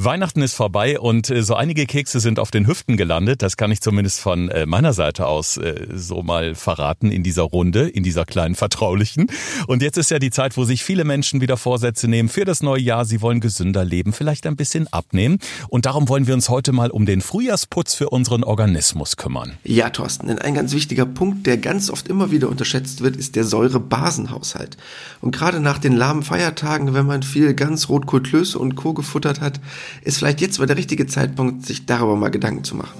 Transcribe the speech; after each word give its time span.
Weihnachten 0.00 0.42
ist 0.42 0.54
vorbei 0.54 1.00
und 1.00 1.28
äh, 1.28 1.42
so 1.42 1.56
einige 1.56 1.84
Kekse 1.84 2.20
sind 2.20 2.38
auf 2.38 2.52
den 2.52 2.68
Hüften 2.68 2.96
gelandet. 2.96 3.42
Das 3.42 3.56
kann 3.56 3.72
ich 3.72 3.80
zumindest 3.80 4.20
von 4.20 4.48
äh, 4.48 4.64
meiner 4.64 4.92
Seite 4.92 5.26
aus 5.26 5.56
äh, 5.56 5.88
so 5.92 6.22
mal 6.22 6.54
verraten 6.54 7.10
in 7.10 7.24
dieser 7.24 7.42
Runde, 7.42 7.88
in 7.88 8.04
dieser 8.04 8.24
kleinen 8.24 8.54
vertraulichen. 8.54 9.26
Und 9.66 9.82
jetzt 9.82 9.98
ist 9.98 10.12
ja 10.12 10.20
die 10.20 10.30
Zeit, 10.30 10.56
wo 10.56 10.62
sich 10.62 10.84
viele 10.84 11.02
Menschen 11.02 11.40
wieder 11.40 11.56
Vorsätze 11.56 12.06
nehmen 12.06 12.28
für 12.28 12.44
das 12.44 12.62
neue 12.62 12.80
Jahr. 12.80 13.04
Sie 13.06 13.20
wollen 13.22 13.40
gesünder 13.40 13.84
leben, 13.84 14.12
vielleicht 14.12 14.46
ein 14.46 14.54
bisschen 14.54 14.86
abnehmen. 14.92 15.38
Und 15.68 15.84
darum 15.84 16.08
wollen 16.08 16.28
wir 16.28 16.34
uns 16.34 16.48
heute 16.48 16.70
mal 16.70 16.90
um 16.90 17.04
den 17.04 17.20
Frühjahrsputz 17.20 17.94
für 17.94 18.10
unseren 18.10 18.44
Organismus 18.44 19.16
kümmern. 19.16 19.54
Ja, 19.64 19.90
Thorsten, 19.90 20.28
denn 20.28 20.38
ein 20.38 20.54
ganz 20.54 20.74
wichtiger 20.74 21.06
Punkt, 21.06 21.44
der 21.44 21.58
ganz 21.58 21.90
oft 21.90 22.06
immer 22.06 22.30
wieder 22.30 22.48
unterschätzt 22.48 23.00
wird, 23.00 23.16
ist 23.16 23.34
der 23.34 23.42
Säurebasenhaushalt. 23.42 24.76
Und 25.20 25.34
gerade 25.34 25.58
nach 25.58 25.78
den 25.78 25.96
lahmen 25.96 26.22
Feiertagen, 26.22 26.94
wenn 26.94 27.06
man 27.06 27.24
viel 27.24 27.52
ganz 27.54 27.88
Rotkohlklöße 27.88 28.56
und 28.56 28.76
Co. 28.76 28.94
gefuttert 28.94 29.40
hat, 29.40 29.58
ist 30.02 30.18
vielleicht 30.18 30.40
jetzt 30.40 30.58
mal 30.58 30.66
der 30.66 30.76
richtige 30.76 31.06
Zeitpunkt, 31.06 31.66
sich 31.66 31.86
darüber 31.86 32.16
mal 32.16 32.30
Gedanken 32.30 32.64
zu 32.64 32.76
machen. 32.76 32.98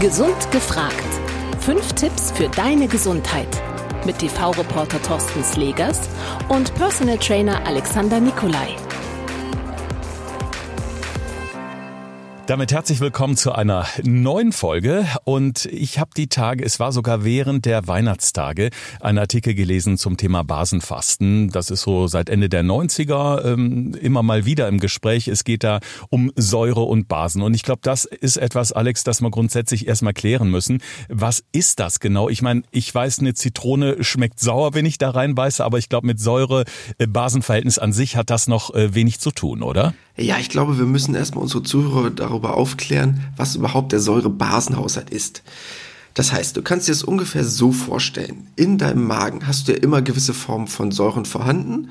Gesund 0.00 0.50
gefragt. 0.52 0.94
Fünf 1.60 1.92
Tipps 1.94 2.30
für 2.32 2.48
deine 2.48 2.86
Gesundheit. 2.86 3.48
Mit 4.06 4.18
TV-Reporter 4.18 5.02
Thorsten 5.02 5.42
Slegers 5.42 6.08
und 6.48 6.72
Personal 6.74 7.18
Trainer 7.18 7.66
Alexander 7.66 8.20
Nikolai. 8.20 8.76
Damit 12.48 12.72
herzlich 12.72 13.00
willkommen 13.00 13.36
zu 13.36 13.52
einer 13.52 13.86
neuen 14.02 14.52
Folge 14.52 15.06
und 15.24 15.66
ich 15.66 15.98
habe 15.98 16.12
die 16.16 16.28
Tage, 16.28 16.64
es 16.64 16.80
war 16.80 16.92
sogar 16.92 17.22
während 17.22 17.66
der 17.66 17.86
Weihnachtstage, 17.86 18.70
einen 19.00 19.18
Artikel 19.18 19.52
gelesen 19.52 19.98
zum 19.98 20.16
Thema 20.16 20.44
Basenfasten. 20.44 21.50
Das 21.50 21.70
ist 21.70 21.82
so 21.82 22.06
seit 22.06 22.30
Ende 22.30 22.48
der 22.48 22.64
90er 22.64 23.44
ähm, 23.44 23.94
immer 24.00 24.22
mal 24.22 24.46
wieder 24.46 24.66
im 24.66 24.80
Gespräch. 24.80 25.28
Es 25.28 25.44
geht 25.44 25.62
da 25.62 25.80
um 26.08 26.32
Säure 26.36 26.84
und 26.84 27.06
Basen 27.06 27.42
und 27.42 27.52
ich 27.52 27.64
glaube, 27.64 27.80
das 27.82 28.06
ist 28.06 28.38
etwas, 28.38 28.72
Alex, 28.72 29.04
das 29.04 29.20
wir 29.20 29.30
grundsätzlich 29.30 29.86
erstmal 29.86 30.14
klären 30.14 30.50
müssen. 30.50 30.80
Was 31.10 31.44
ist 31.52 31.80
das 31.80 32.00
genau? 32.00 32.30
Ich 32.30 32.40
meine, 32.40 32.62
ich 32.70 32.94
weiß, 32.94 33.18
eine 33.18 33.34
Zitrone 33.34 34.02
schmeckt 34.02 34.40
sauer, 34.40 34.72
wenn 34.72 34.86
ich 34.86 34.96
da 34.96 35.10
reinbeiße, 35.10 35.62
aber 35.62 35.76
ich 35.76 35.90
glaube, 35.90 36.06
mit 36.06 36.18
Säure-Basenverhältnis 36.18 37.78
an 37.78 37.92
sich 37.92 38.16
hat 38.16 38.30
das 38.30 38.46
noch 38.46 38.74
äh, 38.74 38.94
wenig 38.94 39.20
zu 39.20 39.32
tun, 39.32 39.62
oder? 39.62 39.92
Ja, 40.20 40.38
ich 40.38 40.48
glaube, 40.48 40.78
wir 40.78 40.84
müssen 40.84 41.14
erstmal 41.14 41.42
unsere 41.42 41.62
Zuhörer 41.62 42.10
darüber 42.10 42.56
aufklären, 42.56 43.20
was 43.36 43.54
überhaupt 43.54 43.92
der 43.92 44.00
Säurebasenhaushalt 44.00 45.10
ist. 45.10 45.44
Das 46.14 46.32
heißt, 46.32 46.56
du 46.56 46.62
kannst 46.62 46.88
dir 46.88 46.92
das 46.92 47.04
ungefähr 47.04 47.44
so 47.44 47.70
vorstellen. 47.70 48.48
In 48.56 48.78
deinem 48.78 49.06
Magen 49.06 49.46
hast 49.46 49.68
du 49.68 49.72
ja 49.72 49.78
immer 49.78 50.02
gewisse 50.02 50.34
Formen 50.34 50.66
von 50.66 50.90
Säuren 50.90 51.24
vorhanden. 51.24 51.90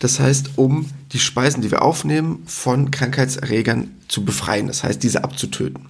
Das 0.00 0.18
heißt, 0.18 0.52
um 0.56 0.86
die 1.12 1.20
Speisen, 1.20 1.62
die 1.62 1.70
wir 1.70 1.82
aufnehmen, 1.82 2.42
von 2.46 2.90
Krankheitserregern 2.90 3.92
zu 4.08 4.24
befreien. 4.24 4.66
Das 4.66 4.82
heißt, 4.82 5.00
diese 5.04 5.22
abzutöten. 5.22 5.86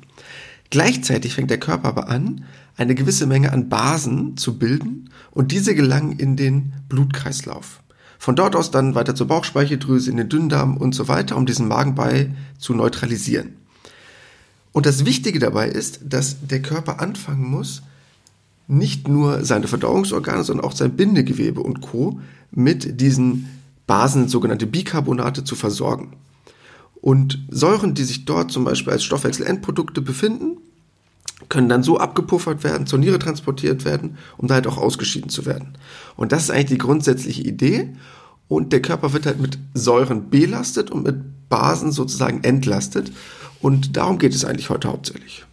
Gleichzeitig 0.68 1.34
fängt 1.34 1.50
der 1.50 1.60
Körper 1.60 1.88
aber 1.88 2.10
an, 2.10 2.44
eine 2.76 2.94
gewisse 2.94 3.26
Menge 3.26 3.52
an 3.52 3.70
Basen 3.70 4.36
zu 4.36 4.58
bilden 4.58 5.08
und 5.30 5.50
diese 5.50 5.74
gelangen 5.74 6.18
in 6.18 6.36
den 6.36 6.74
Blutkreislauf. 6.90 7.80
Von 8.20 8.36
dort 8.36 8.54
aus 8.54 8.70
dann 8.70 8.94
weiter 8.94 9.14
zur 9.14 9.28
Bauchspeicheldrüse, 9.28 10.10
in 10.10 10.18
den 10.18 10.28
Dünndarm 10.28 10.76
und 10.76 10.94
so 10.94 11.08
weiter, 11.08 11.38
um 11.38 11.46
diesen 11.46 11.66
Magenbrei 11.66 12.34
zu 12.58 12.74
neutralisieren. 12.74 13.56
Und 14.72 14.84
das 14.84 15.06
Wichtige 15.06 15.38
dabei 15.38 15.70
ist, 15.70 16.00
dass 16.04 16.36
der 16.46 16.60
Körper 16.60 17.00
anfangen 17.00 17.50
muss, 17.50 17.80
nicht 18.68 19.08
nur 19.08 19.42
seine 19.42 19.68
Verdauungsorgane, 19.68 20.44
sondern 20.44 20.66
auch 20.66 20.76
sein 20.76 20.96
Bindegewebe 20.96 21.62
und 21.62 21.80
Co. 21.80 22.20
mit 22.50 23.00
diesen 23.00 23.48
Basen, 23.86 24.28
sogenannte 24.28 24.66
Bicarbonate, 24.66 25.42
zu 25.42 25.56
versorgen. 25.56 26.12
Und 26.96 27.42
Säuren, 27.48 27.94
die 27.94 28.04
sich 28.04 28.26
dort 28.26 28.52
zum 28.52 28.64
Beispiel 28.64 28.92
als 28.92 29.02
Stoffwechselendprodukte 29.02 30.02
befinden, 30.02 30.58
können 31.48 31.68
dann 31.68 31.82
so 31.82 31.98
abgepuffert 31.98 32.64
werden, 32.64 32.86
zur 32.86 32.98
Niere 32.98 33.18
transportiert 33.18 33.84
werden, 33.84 34.18
um 34.36 34.48
da 34.48 34.54
halt 34.54 34.66
auch 34.66 34.78
ausgeschieden 34.78 35.30
zu 35.30 35.46
werden. 35.46 35.76
Und 36.16 36.32
das 36.32 36.44
ist 36.44 36.50
eigentlich 36.50 36.66
die 36.66 36.78
grundsätzliche 36.78 37.42
Idee. 37.42 37.94
Und 38.48 38.72
der 38.72 38.82
Körper 38.82 39.12
wird 39.12 39.26
halt 39.26 39.40
mit 39.40 39.58
Säuren 39.74 40.30
belastet 40.30 40.90
und 40.90 41.04
mit 41.04 41.48
Basen 41.48 41.92
sozusagen 41.92 42.42
entlastet. 42.44 43.12
Und 43.60 43.96
darum 43.96 44.18
geht 44.18 44.34
es 44.34 44.44
eigentlich 44.44 44.70
heute 44.70 44.88
hauptsächlich. 44.88 45.44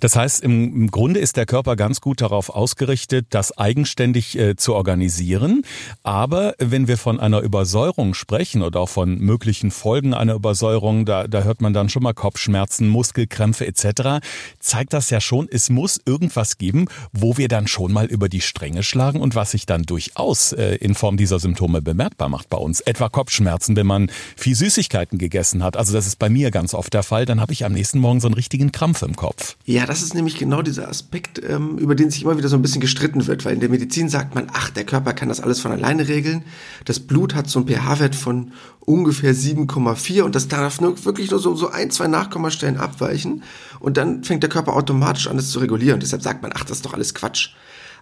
Das 0.00 0.16
heißt, 0.16 0.42
im, 0.42 0.90
Grunde 0.90 1.20
ist 1.20 1.36
der 1.36 1.46
Körper 1.46 1.76
ganz 1.76 2.00
gut 2.00 2.20
darauf 2.20 2.50
ausgerichtet, 2.50 3.26
das 3.30 3.56
eigenständig 3.56 4.38
äh, 4.38 4.56
zu 4.56 4.74
organisieren. 4.74 5.62
Aber 6.02 6.54
wenn 6.58 6.88
wir 6.88 6.98
von 6.98 7.20
einer 7.20 7.40
Übersäuerung 7.40 8.14
sprechen 8.14 8.62
oder 8.62 8.80
auch 8.80 8.88
von 8.88 9.18
möglichen 9.18 9.70
Folgen 9.70 10.14
einer 10.14 10.34
Übersäuerung, 10.34 11.04
da, 11.04 11.26
da 11.26 11.42
hört 11.42 11.60
man 11.60 11.72
dann 11.72 11.88
schon 11.88 12.02
mal 12.02 12.14
Kopfschmerzen, 12.14 12.88
Muskelkrämpfe 12.88 13.66
etc., 13.66 14.24
zeigt 14.60 14.92
das 14.92 15.10
ja 15.10 15.20
schon, 15.20 15.48
es 15.50 15.70
muss 15.70 16.00
irgendwas 16.04 16.58
geben, 16.58 16.86
wo 17.12 17.36
wir 17.36 17.48
dann 17.48 17.66
schon 17.66 17.92
mal 17.92 18.06
über 18.06 18.28
die 18.28 18.40
Stränge 18.40 18.82
schlagen 18.82 19.20
und 19.20 19.34
was 19.34 19.52
sich 19.52 19.66
dann 19.66 19.82
durchaus 19.82 20.52
äh, 20.52 20.76
in 20.76 20.94
Form 20.94 21.16
dieser 21.16 21.38
Symptome 21.38 21.82
bemerkbar 21.82 22.28
macht 22.28 22.48
bei 22.48 22.58
uns. 22.58 22.80
Etwa 22.80 23.08
Kopfschmerzen, 23.08 23.76
wenn 23.76 23.86
man 23.86 24.10
viel 24.36 24.54
Süßigkeiten 24.54 25.18
gegessen 25.18 25.62
hat. 25.62 25.76
Also 25.76 25.92
das 25.92 26.06
ist 26.06 26.18
bei 26.18 26.28
mir 26.28 26.50
ganz 26.50 26.74
oft 26.74 26.92
der 26.94 27.02
Fall. 27.02 27.24
Dann 27.24 27.40
habe 27.40 27.52
ich 27.52 27.64
am 27.64 27.72
nächsten 27.72 27.98
Morgen 27.98 28.20
so 28.20 28.28
einen 28.28 28.34
richtigen 28.34 28.72
Krampf 28.72 29.02
im 29.02 29.16
Kopf. 29.16 29.53
Ja, 29.66 29.86
das 29.86 30.02
ist 30.02 30.14
nämlich 30.14 30.36
genau 30.36 30.60
dieser 30.60 30.90
Aspekt, 30.90 31.40
ähm, 31.42 31.78
über 31.78 31.94
den 31.94 32.10
sich 32.10 32.22
immer 32.22 32.36
wieder 32.36 32.48
so 32.48 32.56
ein 32.56 32.60
bisschen 32.60 32.82
gestritten 32.82 33.26
wird, 33.26 33.46
weil 33.46 33.54
in 33.54 33.60
der 33.60 33.70
Medizin 33.70 34.10
sagt 34.10 34.34
man, 34.34 34.48
ach, 34.52 34.68
der 34.68 34.84
Körper 34.84 35.14
kann 35.14 35.30
das 35.30 35.40
alles 35.40 35.60
von 35.60 35.72
alleine 35.72 36.06
regeln. 36.06 36.44
Das 36.84 37.00
Blut 37.00 37.34
hat 37.34 37.48
so 37.48 37.60
einen 37.60 37.68
pH-Wert 37.68 38.14
von 38.14 38.52
ungefähr 38.80 39.34
7,4 39.34 40.20
und 40.20 40.34
das 40.34 40.48
darf 40.48 40.82
nur, 40.82 41.02
wirklich 41.06 41.30
nur 41.30 41.40
so, 41.40 41.54
so 41.54 41.70
ein, 41.70 41.90
zwei 41.90 42.08
Nachkommastellen 42.08 42.76
abweichen 42.76 43.42
und 43.80 43.96
dann 43.96 44.22
fängt 44.22 44.42
der 44.42 44.50
Körper 44.50 44.74
automatisch 44.74 45.28
an, 45.28 45.38
das 45.38 45.50
zu 45.50 45.60
regulieren. 45.60 45.98
Deshalb 45.98 46.20
sagt 46.20 46.42
man, 46.42 46.52
ach, 46.54 46.64
das 46.64 46.78
ist 46.78 46.84
doch 46.84 46.92
alles 46.92 47.14
Quatsch. 47.14 47.54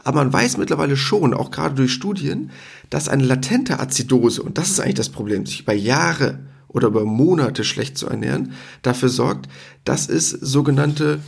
Aber 0.03 0.19
man 0.25 0.33
weiß 0.33 0.57
mittlerweile 0.57 0.97
schon, 0.97 1.33
auch 1.33 1.53
gerade 1.53 1.77
durch 1.77 1.93
Studien, 1.93 2.51
dass 2.91 3.09
eine 3.09 3.25
latente 3.25 3.79
Azidose, 3.79 4.43
und 4.43 4.59
das 4.59 4.71
ist 4.71 4.81
eigentlich 4.81 4.95
das 4.95 5.11
Problem, 5.11 5.47
sich 5.47 5.61
über 5.61 5.75
Jahre 5.75 6.41
oder 6.67 6.89
über 6.89 7.05
Monate 7.05 7.63
schlecht 7.63 7.97
zu 7.97 8.09
ernähren, 8.09 8.53
dafür 8.83 9.09
sorgt, 9.09 9.49
dass 9.85 10.09
es 10.09 10.31
sogenannte 10.31 11.21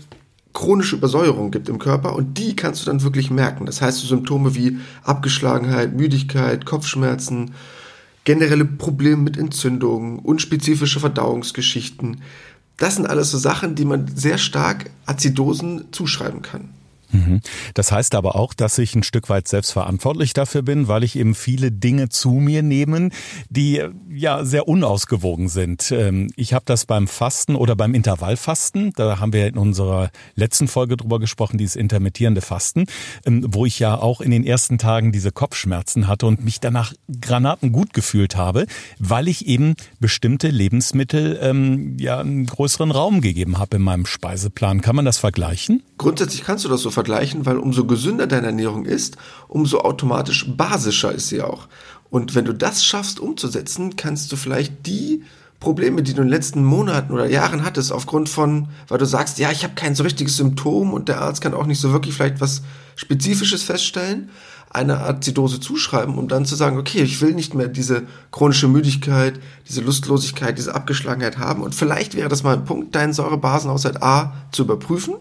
chronische 0.54 0.97
Übersäuerung 0.97 1.50
gibt 1.50 1.69
im 1.69 1.78
Körper 1.78 2.15
und 2.15 2.38
die 2.38 2.56
kannst 2.56 2.81
du 2.81 2.87
dann 2.87 3.03
wirklich 3.03 3.31
merken. 3.31 3.66
Das 3.66 3.82
heißt, 3.82 3.98
so 3.98 4.06
Symptome 4.06 4.54
wie 4.54 4.78
Abgeschlagenheit, 5.03 5.94
Müdigkeit, 5.94 6.65
Kopfschmerzen, 6.65 7.50
generelle 8.25 8.64
Probleme 8.64 9.19
mit 9.22 9.37
Entzündungen, 9.37 10.20
unspezifische 10.20 11.00
Verdauungsgeschichten. 11.00 12.22
Das 12.76 12.94
sind 12.94 13.06
alles 13.06 13.31
so 13.31 13.38
Sachen, 13.38 13.75
die 13.75 13.84
man 13.84 14.09
sehr 14.16 14.38
stark 14.38 14.91
Azidosen 15.06 15.93
zuschreiben 15.93 16.41
kann. 16.41 16.70
Mhm. 17.12 17.41
Das 17.75 17.92
heißt 17.92 18.15
aber 18.15 18.37
auch, 18.37 18.54
dass 18.54 18.78
ich 18.78 18.94
ein 18.94 19.03
Stück 19.03 19.28
weit 19.28 19.48
selbstverantwortlich 19.48 20.32
dafür 20.32 20.62
bin, 20.62 20.88
weil 20.88 21.04
ich 21.04 21.16
eben 21.16 21.34
viele 21.34 21.70
Dinge 21.70 22.09
zu 22.09 22.32
mir 22.32 22.62
nehme, 22.62 23.10
die 23.48 23.82
ja 24.10 24.44
sehr 24.44 24.69
unausgewogen 24.69 25.48
sind. 25.48 25.91
Ähm, 25.91 26.31
ich 26.37 26.54
habe 26.54 26.64
das 26.66 26.87
beim 26.87 27.09
Fasten 27.09 27.56
oder 27.56 27.76
beim 27.76 27.94
Intervallfasten, 27.94 28.93
da 28.97 29.20
haben 29.20 29.32
wir 29.32 29.47
in 29.47 29.59
unserer 29.59 30.10
letzten 30.34 30.69
Folge 30.69 30.97
drüber 30.97 31.19
gesprochen, 31.19 31.59
dieses 31.59 31.76
intermittierende 31.76 32.41
Fasten, 32.41 32.87
ähm, 33.26 33.44
wo 33.48 33.66
ich 33.66 33.78
ja 33.78 33.97
auch 33.97 34.20
in 34.20 34.31
den 34.31 34.44
ersten 34.44 34.78
Tagen 34.78 35.12
diese 35.12 35.32
Kopfschmerzen 35.32 36.09
hatte 36.09 36.26
und 36.26 36.44
mich 36.44 36.60
danach 36.60 36.93
Granaten 37.20 37.72
gut 37.72 37.93
gefühlt 37.93 38.37
habe, 38.37 38.66
weil 38.98 39.28
ich 39.28 39.47
eben 39.47 39.75
bestimmte 40.00 40.48
Lebensmittel 40.48 41.38
ähm, 41.41 41.97
ja 41.98 42.19
einen 42.20 42.47
größeren 42.47 42.91
Raum 42.91 43.20
gegeben 43.20 43.59
habe 43.59 43.76
in 43.76 43.82
meinem 43.82 44.06
Speiseplan. 44.06 44.81
Kann 44.81 44.97
man 44.97 45.04
das 45.04 45.19
vergleichen? 45.19 45.82
Grundsätzlich 45.98 46.44
kannst 46.44 46.64
du 46.64 46.69
das 46.69 46.82
so 46.82 46.91
vergleichen, 46.94 47.44
weil 47.44 47.59
umso 47.59 47.84
gesünder 47.84 48.27
deine 48.27 48.47
Ernährung 48.47 48.87
ist, 48.87 49.16
umso 49.49 49.81
automatisch 49.81 50.47
basischer 50.49 51.12
ist 51.12 51.28
sie 51.28 51.43
auch. 51.43 51.69
Und 52.10 52.34
wenn 52.34 52.44
du 52.44 52.55
das 52.55 52.84
schaffst 52.84 53.21
umzusetzen, 53.21 53.97
kannst 53.97 54.31
du 54.32 54.37
vielleicht 54.37 54.87
die 54.87 55.25
Probleme, 55.60 56.03
die 56.03 56.12
du 56.12 56.21
in 56.21 56.28
den 56.28 56.31
letzten 56.31 56.62
Monaten 56.62 57.12
oder 57.12 57.27
Jahren 57.27 57.65
hattest, 57.65 57.91
aufgrund 57.91 58.29
von, 58.29 58.69
weil 58.88 58.99
du 58.99 59.06
sagst, 59.06 59.38
ja, 59.38 59.50
ich 59.50 59.64
habe 59.64 59.75
kein 59.75 59.94
so 59.94 60.05
richtiges 60.05 60.37
Symptom 60.37 60.93
und 60.93 61.08
der 61.08 61.20
Arzt 61.20 61.41
kann 61.41 61.55
auch 61.55 61.67
nicht 61.67 61.81
so 61.81 61.93
wirklich 61.93 62.14
vielleicht 62.14 62.41
was 62.41 62.62
Spezifisches 62.97 63.62
feststellen, 63.62 64.31
eine 64.70 65.00
Azidose 65.00 65.61
zuschreiben, 65.61 66.19
um 66.19 66.29
dann 66.29 66.44
zu 66.44 66.55
sagen, 66.55 66.79
okay, 66.79 67.02
ich 67.02 67.20
will 67.20 67.32
nicht 67.32 67.55
mehr 67.55 67.69
diese 67.69 68.02
chronische 68.31 68.69
Müdigkeit, 68.69 69.40
diese 69.69 69.81
Lustlosigkeit, 69.81 70.58
diese 70.58 70.75
Abgeschlagenheit 70.75 71.38
haben 71.38 71.62
und 71.62 71.75
vielleicht 71.75 72.14
wäre 72.14 72.29
das 72.29 72.43
mal 72.43 72.55
ein 72.55 72.64
Punkt, 72.64 72.94
deinen 72.94 73.12
Säurebasenhaushalt 73.12 74.02
A 74.02 74.35
zu 74.52 74.62
überprüfen 74.64 75.14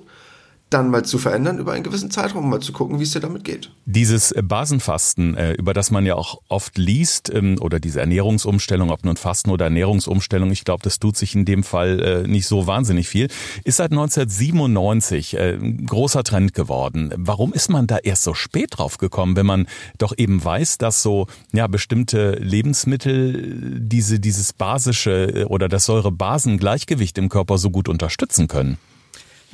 dann 0.74 0.90
mal 0.90 1.06
zu 1.06 1.18
verändern 1.18 1.60
über 1.60 1.74
einen 1.74 1.84
gewissen 1.84 2.12
Zeitraum, 2.12 2.50
mal 2.50 2.60
zu 2.60 2.74
gucken, 2.74 3.00
wie 3.00 3.04
es 3.04 3.12
dir 3.12 3.20
damit 3.20 3.44
geht. 3.44 3.72
Dieses 3.86 4.34
Basenfasten, 4.42 5.36
äh, 5.36 5.54
über 5.54 5.74
das 5.74 5.92
man 5.92 6.06
ja 6.06 6.16
auch 6.16 6.42
oft 6.50 6.78
liest, 6.78 7.31
ähm, 7.34 7.58
oder 7.60 7.80
diese 7.80 8.00
Ernährungsumstellung, 8.00 8.90
ob 8.90 9.06
nun 9.06 9.18
Fasten 9.18 9.52
oder 9.52 9.66
Ernährungsumstellung, 9.66 10.52
ich 10.52 10.66
glaube, 10.66 10.84
das 10.84 11.00
tut 11.00 11.16
sich 11.18 11.36
in 11.36 11.46
dem 11.46 11.64
Fall 11.64 12.00
äh, 12.00 12.28
nicht 12.28 12.48
so 12.48 12.68
wahnsinnig 12.68 13.08
viel, 13.08 13.28
ist 13.64 13.78
seit 13.78 13.92
1997 13.92 15.36
äh, 15.36 15.54
ein 15.54 15.86
großer 15.86 16.24
Trend 16.24 16.54
geworden. 16.54 17.14
Warum 17.18 17.54
ist 17.54 17.69
man 17.69 17.88
da 17.88 17.98
erst 17.98 18.24
so 18.24 18.34
spät 18.34 18.78
drauf 18.78 18.98
gekommen, 18.98 19.36
wenn 19.36 19.46
man 19.46 19.68
doch 19.98 20.14
eben 20.18 20.44
weiß, 20.44 20.78
dass 20.78 21.04
so 21.04 21.28
ja 21.54 21.68
bestimmte 21.68 22.31
Lebensmittel 22.34 23.80
diese 23.80 24.19
dieses 24.19 24.54
basische 24.54 25.46
oder 25.50 25.69
das 25.69 25.86
Säure-Basen-Gleichgewicht 25.86 27.18
im 27.18 27.30
Körper 27.30 27.58
so 27.58 27.69
gut 27.69 27.90
unterstützen 27.90 28.48
können? 28.48 28.78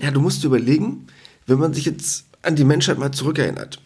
Ja, 0.01 0.11
du 0.11 0.21
musst 0.21 0.43
überlegen, 0.43 1.07
wenn 1.45 1.59
man 1.59 1.73
sich 1.73 1.85
jetzt 1.85 2.25
an 2.41 2.55
die 2.55 2.63
Menschheit 2.63 2.97
mal 2.97 3.11
zurückerinnert. 3.11 3.81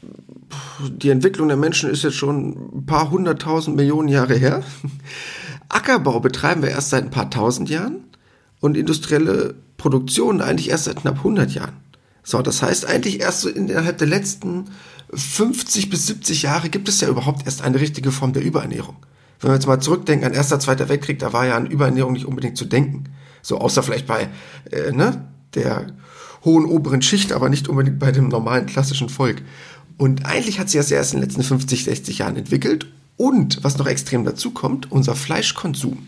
Die 0.87 1.09
Entwicklung 1.09 1.47
der 1.47 1.57
Menschen 1.57 1.89
ist 1.89 2.03
jetzt 2.03 2.15
schon 2.15 2.77
ein 2.77 2.85
paar 2.85 3.09
hunderttausend 3.09 3.75
Millionen 3.75 4.09
Jahre 4.09 4.35
her. 4.35 4.63
Ackerbau 5.69 6.19
betreiben 6.19 6.61
wir 6.61 6.69
erst 6.69 6.91
seit 6.91 7.03
ein 7.03 7.09
paar 7.09 7.31
tausend 7.31 7.69
Jahren 7.69 8.03
und 8.59 8.77
industrielle 8.77 9.55
Produktion 9.77 10.41
eigentlich 10.41 10.69
erst 10.69 10.85
seit 10.85 10.97
knapp 10.97 11.17
100 11.17 11.51
Jahren. 11.51 11.77
So, 12.21 12.41
das 12.41 12.61
heißt 12.61 12.85
eigentlich 12.85 13.19
erst 13.19 13.41
so 13.41 13.49
innerhalb 13.49 13.97
der 13.97 14.07
letzten 14.07 14.65
50 15.13 15.89
bis 15.89 16.07
70 16.07 16.43
Jahre 16.43 16.69
gibt 16.69 16.87
es 16.89 17.01
ja 17.01 17.09
überhaupt 17.09 17.45
erst 17.45 17.63
eine 17.63 17.79
richtige 17.79 18.11
Form 18.11 18.33
der 18.33 18.43
Überernährung. 18.43 18.95
Wenn 19.39 19.49
wir 19.51 19.55
jetzt 19.55 19.67
mal 19.67 19.81
zurückdenken 19.81 20.25
an 20.25 20.33
Erster, 20.33 20.59
Zweiter 20.59 20.87
Weltkrieg, 20.87 21.19
da 21.19 21.33
war 21.33 21.45
ja 21.45 21.57
an 21.57 21.65
Überernährung 21.65 22.13
nicht 22.13 22.25
unbedingt 22.25 22.57
zu 22.57 22.65
denken. 22.65 23.05
So 23.41 23.57
außer 23.57 23.83
vielleicht 23.83 24.07
bei 24.07 24.29
äh, 24.71 24.91
ne, 24.91 25.27
der 25.55 25.87
hohen 26.43 26.65
oberen 26.65 27.01
Schicht, 27.01 27.31
aber 27.31 27.49
nicht 27.49 27.67
unbedingt 27.67 27.99
bei 27.99 28.11
dem 28.11 28.27
normalen 28.27 28.65
klassischen 28.65 29.09
Volk. 29.09 29.41
Und 29.97 30.25
eigentlich 30.25 30.59
hat 30.59 30.69
sich 30.69 30.79
das 30.79 30.91
erst 30.91 31.13
in 31.13 31.19
den 31.19 31.27
letzten 31.27 31.43
50, 31.43 31.83
60 31.83 32.17
Jahren 32.19 32.35
entwickelt. 32.35 32.87
Und 33.15 33.63
was 33.63 33.77
noch 33.77 33.87
extrem 33.87 34.25
dazu 34.25 34.51
kommt, 34.51 34.91
unser 34.91 35.15
Fleischkonsum. 35.15 36.07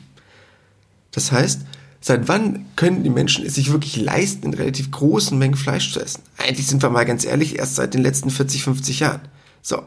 Das 1.12 1.32
heißt, 1.32 1.62
seit 2.02 2.28
wann 2.28 2.66
können 2.76 3.04
die 3.04 3.10
Menschen 3.10 3.46
es 3.46 3.56
sich 3.56 3.72
wirklich 3.72 3.96
leisten, 3.98 4.48
in 4.48 4.54
relativ 4.54 4.92
großen 4.92 5.38
Mengen 5.38 5.56
Fleisch 5.56 5.94
zu 5.94 6.02
essen? 6.02 6.24
Eigentlich 6.38 6.68
sind 6.68 6.82
wir 6.82 6.90
mal 6.90 7.06
ganz 7.06 7.26
ehrlich, 7.26 7.58
erst 7.58 7.76
seit 7.76 7.94
den 7.94 8.02
letzten 8.02 8.32
40, 8.32 8.64
50 8.64 9.00
Jahren. 9.00 9.22
So. 9.62 9.84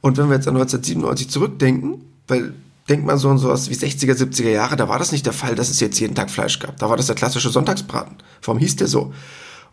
Und 0.00 0.16
wenn 0.16 0.28
wir 0.28 0.36
jetzt 0.36 0.48
an 0.48 0.54
1997 0.54 1.28
zurückdenken, 1.28 2.02
weil 2.28 2.54
denkt 2.88 3.06
man 3.06 3.18
so 3.18 3.30
an 3.30 3.38
sowas 3.38 3.70
wie 3.70 3.74
60er, 3.74 4.14
70er 4.14 4.50
Jahre, 4.50 4.76
da 4.76 4.88
war 4.88 4.98
das 4.98 5.12
nicht 5.12 5.26
der 5.26 5.32
Fall, 5.32 5.54
dass 5.54 5.70
es 5.70 5.80
jetzt 5.80 5.98
jeden 5.98 6.14
Tag 6.14 6.30
Fleisch 6.30 6.58
gab. 6.58 6.76
Da 6.78 6.90
war 6.90 6.96
das 6.96 7.06
der 7.06 7.14
klassische 7.14 7.50
Sonntagsbraten. 7.50 8.16
Warum 8.42 8.58
hieß 8.58 8.76
der 8.76 8.88
so? 8.88 9.12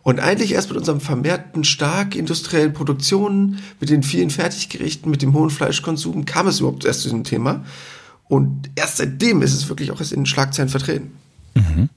Und 0.02 0.18
eigentlich 0.18 0.52
erst 0.52 0.68
mit 0.68 0.78
unserem 0.78 1.00
vermehrten, 1.00 1.62
stark 1.62 2.16
industriellen 2.16 2.72
Produktionen, 2.72 3.62
mit 3.78 3.88
den 3.90 4.02
vielen 4.02 4.30
Fertiggerichten, 4.30 5.10
mit 5.10 5.22
dem 5.22 5.32
hohen 5.32 5.50
Fleischkonsum 5.50 6.24
kam 6.24 6.48
es 6.48 6.58
überhaupt 6.58 6.84
erst 6.84 7.02
zu 7.02 7.08
diesem 7.08 7.24
Thema. 7.24 7.64
Und 8.28 8.70
erst 8.74 8.96
seitdem 8.96 9.42
ist 9.42 9.54
es 9.54 9.68
wirklich 9.68 9.92
auch 9.92 10.00
erst 10.00 10.12
in 10.12 10.20
den 10.20 10.26
Schlagzeilen 10.26 10.70
vertreten. 10.70 11.12
Mhm. 11.54 11.88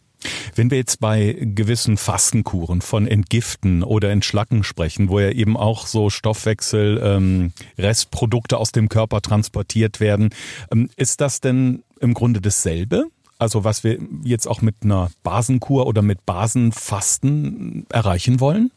Wenn 0.55 0.71
wir 0.71 0.77
jetzt 0.77 0.99
bei 0.99 1.37
gewissen 1.39 1.97
Fastenkuren 1.97 2.81
von 2.81 3.07
Entgiften 3.07 3.83
oder 3.83 4.11
Entschlacken 4.11 4.63
sprechen, 4.63 5.09
wo 5.09 5.19
ja 5.19 5.31
eben 5.31 5.57
auch 5.57 5.87
so 5.87 6.09
Stoffwechsel, 6.09 7.01
ähm, 7.03 7.53
Restprodukte 7.77 8.57
aus 8.57 8.71
dem 8.71 8.89
Körper 8.89 9.21
transportiert 9.21 9.99
werden, 9.99 10.29
ähm, 10.71 10.89
ist 10.95 11.21
das 11.21 11.41
denn 11.41 11.83
im 11.99 12.13
Grunde 12.13 12.41
dasselbe? 12.41 13.05
Also 13.37 13.63
was 13.63 13.83
wir 13.83 13.99
jetzt 14.23 14.47
auch 14.47 14.61
mit 14.61 14.75
einer 14.83 15.09
Basenkur 15.23 15.87
oder 15.87 16.01
mit 16.01 16.25
Basenfasten 16.25 17.85
erreichen 17.89 18.39
wollen? 18.39 18.71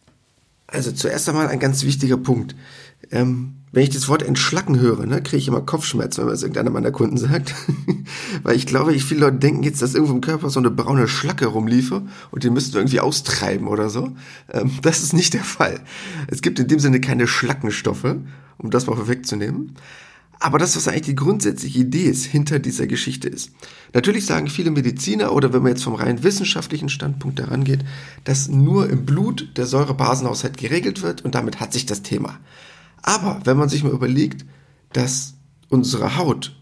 Also 0.67 0.93
zuerst 0.93 1.29
einmal 1.29 1.49
ein 1.49 1.61
ganz 1.61 1.85
wichtiger 1.85 2.19
Punkt. 2.19 2.55
Ähm, 3.11 3.55
wenn 3.71 3.83
ich 3.83 3.91
das 3.91 4.09
Wort 4.09 4.23
entschlacken 4.23 4.81
höre, 4.81 5.05
ne, 5.05 5.23
kriege 5.23 5.37
ich 5.37 5.49
immer 5.49 5.61
Kopfschmerz, 5.61 6.17
wenn 6.17 6.25
man 6.25 6.35
es 6.35 6.43
irgendeiner 6.43 6.71
meiner 6.71 6.91
Kunden 6.91 7.19
sagt. 7.19 7.55
Weil 8.43 8.57
ich 8.57 8.67
glaube, 8.67 8.95
ich, 8.95 9.05
viele 9.05 9.21
Leute 9.21 9.39
denken 9.39 9.63
jetzt, 9.63 9.83
dass 9.83 9.95
irgendwo 9.95 10.15
im 10.15 10.21
Körper 10.23 10.49
so 10.49 10.59
eine 10.59 10.71
braune 10.71 11.07
Schlacke 11.07 11.47
rumliefe 11.47 12.03
und 12.31 12.45
die 12.45 12.51
müssten 12.51 12.77
irgendwie 12.77 13.01
austreiben 13.01 13.67
oder 13.67 13.91
so. 13.91 14.13
Ähm, 14.51 14.71
das 14.83 15.03
ist 15.03 15.13
nicht 15.13 15.35
der 15.35 15.45
Fall. 15.45 15.81
Es 16.29 16.41
gibt 16.41 16.59
in 16.59 16.69
dem 16.69 16.79
Sinne 16.79 17.01
keine 17.01 17.27
Schlackenstoffe, 17.27 18.17
um 18.57 18.71
das 18.71 18.87
mal 18.87 18.97
vorwegzunehmen. 18.97 19.75
Aber 20.41 20.59
das, 20.59 20.77
was 20.77 20.87
eigentlich 20.87 21.03
die 21.03 21.17
grundsätzliche 21.17 21.81
Idee 21.81 22.05
ist 22.05 22.25
hinter 22.25 22.61
dieser 22.61 22.87
Geschichte 22.87 23.29
ist. 23.29 23.51
Natürlich 23.93 24.25
sagen 24.25 24.47
viele 24.47 24.71
Mediziner 24.71 25.33
oder 25.33 25.53
wenn 25.53 25.63
man 25.63 25.73
jetzt 25.73 25.83
vom 25.83 25.97
rein 25.97 26.23
wissenschaftlichen 26.23 26.89
Standpunkt 26.89 27.41
daran 27.41 27.65
geht, 27.65 27.85
dass 28.23 28.49
nur 28.49 28.89
im 28.89 29.05
Blut 29.05 29.49
der 29.57 29.67
Säurebasenhaushalt 29.67 30.57
geregelt 30.57 31.03
wird 31.03 31.25
und 31.25 31.35
damit 31.35 31.59
hat 31.59 31.73
sich 31.73 31.87
das 31.87 32.03
Thema. 32.03 32.39
Aber 33.03 33.41
wenn 33.45 33.57
man 33.57 33.69
sich 33.69 33.85
mal 33.85 33.93
überlegt, 33.93 34.45
dass 34.93 35.35
unsere 35.69 36.17
Haut 36.17 36.57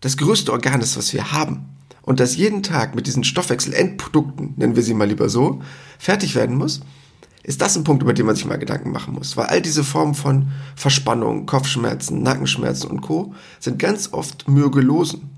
das 0.00 0.16
größte 0.16 0.52
Organ 0.52 0.80
ist, 0.80 0.96
was 0.96 1.12
wir 1.12 1.32
haben 1.32 1.66
und 2.02 2.20
dass 2.20 2.36
jeden 2.36 2.62
Tag 2.62 2.94
mit 2.94 3.06
diesen 3.06 3.24
Stoffwechselendprodukten, 3.24 4.54
nennen 4.56 4.76
wir 4.76 4.82
sie 4.82 4.94
mal 4.94 5.08
lieber 5.08 5.28
so, 5.28 5.62
fertig 5.98 6.34
werden 6.34 6.56
muss, 6.56 6.80
ist 7.44 7.60
das 7.60 7.76
ein 7.76 7.84
Punkt, 7.84 8.02
über 8.02 8.12
den 8.12 8.26
man 8.26 8.36
sich 8.36 8.44
mal 8.44 8.58
Gedanken 8.58 8.92
machen 8.92 9.14
muss. 9.14 9.36
Weil 9.36 9.46
all 9.46 9.62
diese 9.62 9.82
Formen 9.82 10.14
von 10.14 10.48
Verspannung, 10.76 11.46
Kopfschmerzen, 11.46 12.22
Nackenschmerzen 12.22 12.88
und 12.90 13.00
Co. 13.00 13.34
sind 13.58 13.78
ganz 13.78 14.12
oft 14.12 14.48
Myogelosen. 14.48 15.30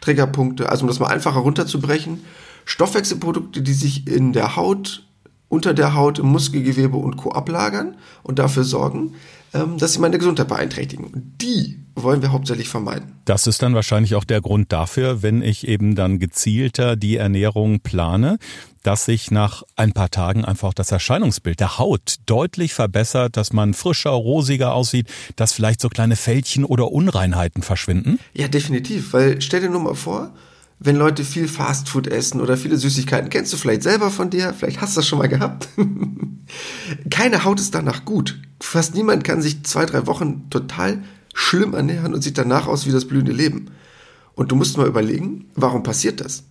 Triggerpunkte, 0.00 0.68
also 0.68 0.82
um 0.82 0.88
das 0.88 0.98
mal 0.98 1.08
einfacher 1.08 1.40
runterzubrechen, 1.40 2.20
Stoffwechselprodukte, 2.64 3.62
die 3.62 3.72
sich 3.72 4.06
in 4.06 4.32
der 4.32 4.56
Haut, 4.56 5.05
unter 5.48 5.74
der 5.74 5.94
Haut, 5.94 6.18
im 6.18 6.26
Muskelgewebe 6.26 6.96
und 6.96 7.16
Co. 7.16 7.30
ablagern 7.30 7.96
und 8.22 8.38
dafür 8.38 8.64
sorgen, 8.64 9.14
ähm, 9.54 9.78
dass 9.78 9.94
sie 9.94 10.00
meine 10.00 10.18
Gesundheit 10.18 10.48
beeinträchtigen. 10.48 11.34
Die 11.40 11.78
wollen 11.94 12.20
wir 12.20 12.32
hauptsächlich 12.32 12.68
vermeiden. 12.68 13.12
Das 13.24 13.46
ist 13.46 13.62
dann 13.62 13.74
wahrscheinlich 13.74 14.14
auch 14.14 14.24
der 14.24 14.40
Grund 14.40 14.72
dafür, 14.72 15.22
wenn 15.22 15.42
ich 15.42 15.66
eben 15.66 15.94
dann 15.94 16.18
gezielter 16.18 16.94
die 16.94 17.16
Ernährung 17.16 17.80
plane, 17.80 18.38
dass 18.82 19.06
sich 19.06 19.30
nach 19.30 19.62
ein 19.74 19.92
paar 19.92 20.10
Tagen 20.10 20.44
einfach 20.44 20.74
das 20.74 20.92
Erscheinungsbild 20.92 21.58
der 21.58 21.78
Haut 21.78 22.16
deutlich 22.26 22.74
verbessert, 22.74 23.36
dass 23.36 23.52
man 23.52 23.74
frischer, 23.74 24.10
rosiger 24.10 24.74
aussieht, 24.74 25.08
dass 25.36 25.52
vielleicht 25.52 25.80
so 25.80 25.88
kleine 25.88 26.16
Fältchen 26.16 26.64
oder 26.64 26.92
Unreinheiten 26.92 27.62
verschwinden? 27.62 28.20
Ja, 28.34 28.48
definitiv, 28.48 29.12
weil 29.12 29.40
stell 29.40 29.62
dir 29.62 29.70
nur 29.70 29.80
mal 29.80 29.94
vor, 29.94 30.32
wenn 30.78 30.96
Leute 30.96 31.24
viel 31.24 31.48
Fastfood 31.48 32.06
essen 32.06 32.40
oder 32.40 32.56
viele 32.56 32.76
Süßigkeiten, 32.76 33.30
kennst 33.30 33.52
du 33.52 33.56
vielleicht 33.56 33.82
selber 33.82 34.10
von 34.10 34.30
dir, 34.30 34.52
vielleicht 34.52 34.80
hast 34.80 34.96
du 34.96 35.00
das 35.00 35.08
schon 35.08 35.18
mal 35.18 35.28
gehabt. 35.28 35.68
Keine 37.10 37.44
Haut 37.44 37.60
ist 37.60 37.74
danach 37.74 38.04
gut. 38.04 38.38
Fast 38.60 38.94
niemand 38.94 39.24
kann 39.24 39.42
sich 39.42 39.64
zwei, 39.64 39.86
drei 39.86 40.06
Wochen 40.06 40.48
total 40.50 41.02
schlimm 41.34 41.74
ernähren 41.74 42.14
und 42.14 42.22
sieht 42.22 42.38
danach 42.38 42.66
aus 42.66 42.86
wie 42.86 42.92
das 42.92 43.06
blühende 43.06 43.32
Leben. 43.32 43.70
Und 44.34 44.52
du 44.52 44.56
musst 44.56 44.76
mal 44.76 44.86
überlegen, 44.86 45.46
warum 45.54 45.82
passiert 45.82 46.20
das? 46.20 46.44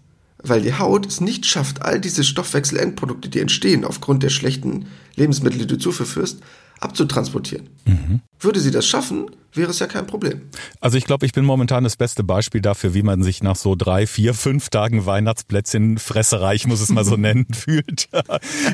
weil 0.47 0.61
die 0.61 0.77
Haut 0.77 1.05
es 1.05 1.21
nicht 1.21 1.45
schafft, 1.45 1.81
all 1.81 1.99
diese 1.99 2.23
Stoffwechselendprodukte, 2.23 3.29
die 3.29 3.39
entstehen 3.39 3.85
aufgrund 3.85 4.23
der 4.23 4.29
schlechten 4.29 4.87
Lebensmittel, 5.15 5.59
die 5.59 5.67
du 5.67 5.77
zuführst, 5.77 6.39
abzutransportieren. 6.79 7.69
Mhm. 7.85 8.21
Würde 8.39 8.59
sie 8.59 8.71
das 8.71 8.85
schaffen, 8.85 9.27
wäre 9.55 9.71
es 9.71 9.79
ja 9.79 9.87
kein 9.87 10.05
Problem. 10.05 10.41
Also 10.79 10.97
ich 10.97 11.05
glaube, 11.05 11.25
ich 11.25 11.31
bin 11.31 11.45
momentan 11.45 11.83
das 11.83 11.95
beste 11.95 12.23
Beispiel 12.23 12.61
dafür, 12.61 12.93
wie 12.93 13.03
man 13.03 13.23
sich 13.23 13.41
nach 13.41 13.55
so 13.55 13.75
drei, 13.75 14.07
vier, 14.07 14.33
fünf 14.33 14.69
Tagen 14.69 15.05
Weihnachtsplätzchen 15.05 15.97
fresserei, 15.97 16.55
ich 16.55 16.67
muss 16.67 16.81
es 16.81 16.89
mal 16.89 17.05
so 17.05 17.15
nennen, 17.17 17.47
fühlt. 17.53 18.09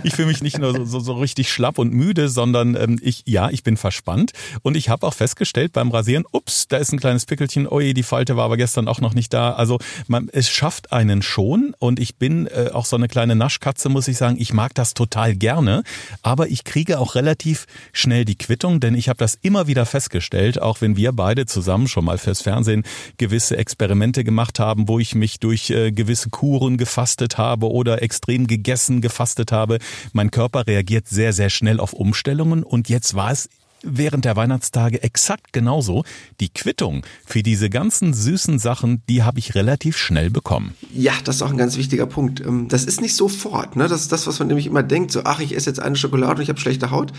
Ich 0.03 0.15
fühle 0.15 0.27
mich 0.27 0.41
nicht 0.41 0.57
nur 0.57 0.73
so, 0.73 0.85
so, 0.85 0.99
so, 0.99 1.13
richtig 1.13 1.51
schlapp 1.51 1.77
und 1.77 1.93
müde, 1.93 2.29
sondern 2.29 2.75
ähm, 2.75 2.99
ich, 3.01 3.23
ja, 3.27 3.49
ich 3.49 3.63
bin 3.63 3.77
verspannt 3.77 4.31
und 4.61 4.75
ich 4.75 4.89
habe 4.89 5.05
auch 5.05 5.13
festgestellt 5.13 5.73
beim 5.73 5.91
Rasieren, 5.91 6.25
ups, 6.31 6.67
da 6.67 6.77
ist 6.77 6.91
ein 6.91 6.99
kleines 6.99 7.25
Pickelchen, 7.25 7.67
oi, 7.67 7.93
die 7.93 8.03
Falte 8.03 8.35
war 8.35 8.45
aber 8.45 8.57
gestern 8.57 8.87
auch 8.87 9.01
noch 9.01 9.13
nicht 9.13 9.33
da. 9.33 9.53
Also 9.53 9.79
man, 10.07 10.29
es 10.31 10.49
schafft 10.49 10.91
einen 10.91 11.21
schon 11.21 11.75
und 11.79 11.99
ich 11.99 12.15
bin 12.15 12.47
äh, 12.47 12.69
auch 12.73 12.85
so 12.85 12.95
eine 12.95 13.07
kleine 13.07 13.35
Naschkatze, 13.35 13.89
muss 13.89 14.07
ich 14.07 14.17
sagen. 14.17 14.37
Ich 14.39 14.53
mag 14.53 14.73
das 14.73 14.93
total 14.93 15.35
gerne, 15.35 15.83
aber 16.21 16.47
ich 16.47 16.63
kriege 16.63 16.99
auch 16.99 17.15
relativ 17.15 17.65
schnell 17.93 18.25
die 18.25 18.37
Quittung, 18.37 18.79
denn 18.79 18.95
ich 18.95 19.09
habe 19.09 19.17
das 19.17 19.37
immer 19.41 19.67
wieder 19.67 19.85
festgestellt, 19.85 20.61
auch 20.61 20.81
wenn 20.81 20.95
wir 20.95 21.11
beide 21.11 21.45
zusammen 21.45 21.87
schon 21.87 22.05
mal 22.05 22.17
fürs 22.17 22.41
Fernsehen 22.41 22.83
gewisse 23.17 23.57
Experimente 23.57 24.23
gemacht 24.23 24.59
haben, 24.59 24.87
wo 24.87 24.99
ich 24.99 25.15
mich 25.15 25.39
durch 25.39 25.69
äh, 25.69 25.91
gewisse 25.91 26.29
Kuren 26.29 26.77
gefastet 26.77 27.37
habe 27.37 27.69
oder 27.69 28.01
extrem 28.01 28.47
gegessen 28.47 29.01
gefastet 29.01 29.51
habe. 29.51 29.79
Mein 30.13 30.31
Körper 30.31 30.67
reagiert 30.67 31.07
sehr, 31.07 31.33
sehr 31.33 31.49
schnell 31.49 31.79
auf 31.79 31.93
Umstellungen 31.93 32.63
und 32.63 32.89
jetzt 32.89 33.15
war 33.15 33.31
es 33.31 33.49
während 33.83 34.25
der 34.25 34.35
Weihnachtstage 34.35 35.01
exakt 35.03 35.53
genauso. 35.53 36.03
Die 36.39 36.49
Quittung 36.49 37.03
für 37.25 37.43
diese 37.43 37.69
ganzen 37.69 38.13
süßen 38.13 38.59
Sachen, 38.59 39.01
die 39.09 39.23
habe 39.23 39.39
ich 39.39 39.55
relativ 39.55 39.97
schnell 39.97 40.29
bekommen. 40.29 40.75
Ja, 40.93 41.13
das 41.23 41.37
ist 41.37 41.41
auch 41.41 41.51
ein 41.51 41.57
ganz 41.57 41.77
wichtiger 41.77 42.05
Punkt. 42.05 42.41
Ähm, 42.41 42.67
das 42.67 42.85
ist 42.85 43.01
nicht 43.01 43.15
sofort, 43.15 43.75
ne? 43.75 43.87
Das 43.87 44.01
ist 44.01 44.11
das, 44.11 44.27
was 44.27 44.39
man 44.39 44.47
nämlich 44.47 44.67
immer 44.67 44.83
denkt, 44.83 45.11
so, 45.11 45.21
ach, 45.23 45.39
ich 45.39 45.55
esse 45.55 45.69
jetzt 45.69 45.79
eine 45.79 45.95
Schokolade 45.95 46.35
und 46.35 46.41
ich 46.41 46.49
habe 46.49 46.59
schlechte 46.59 46.91
Haut. 46.91 47.11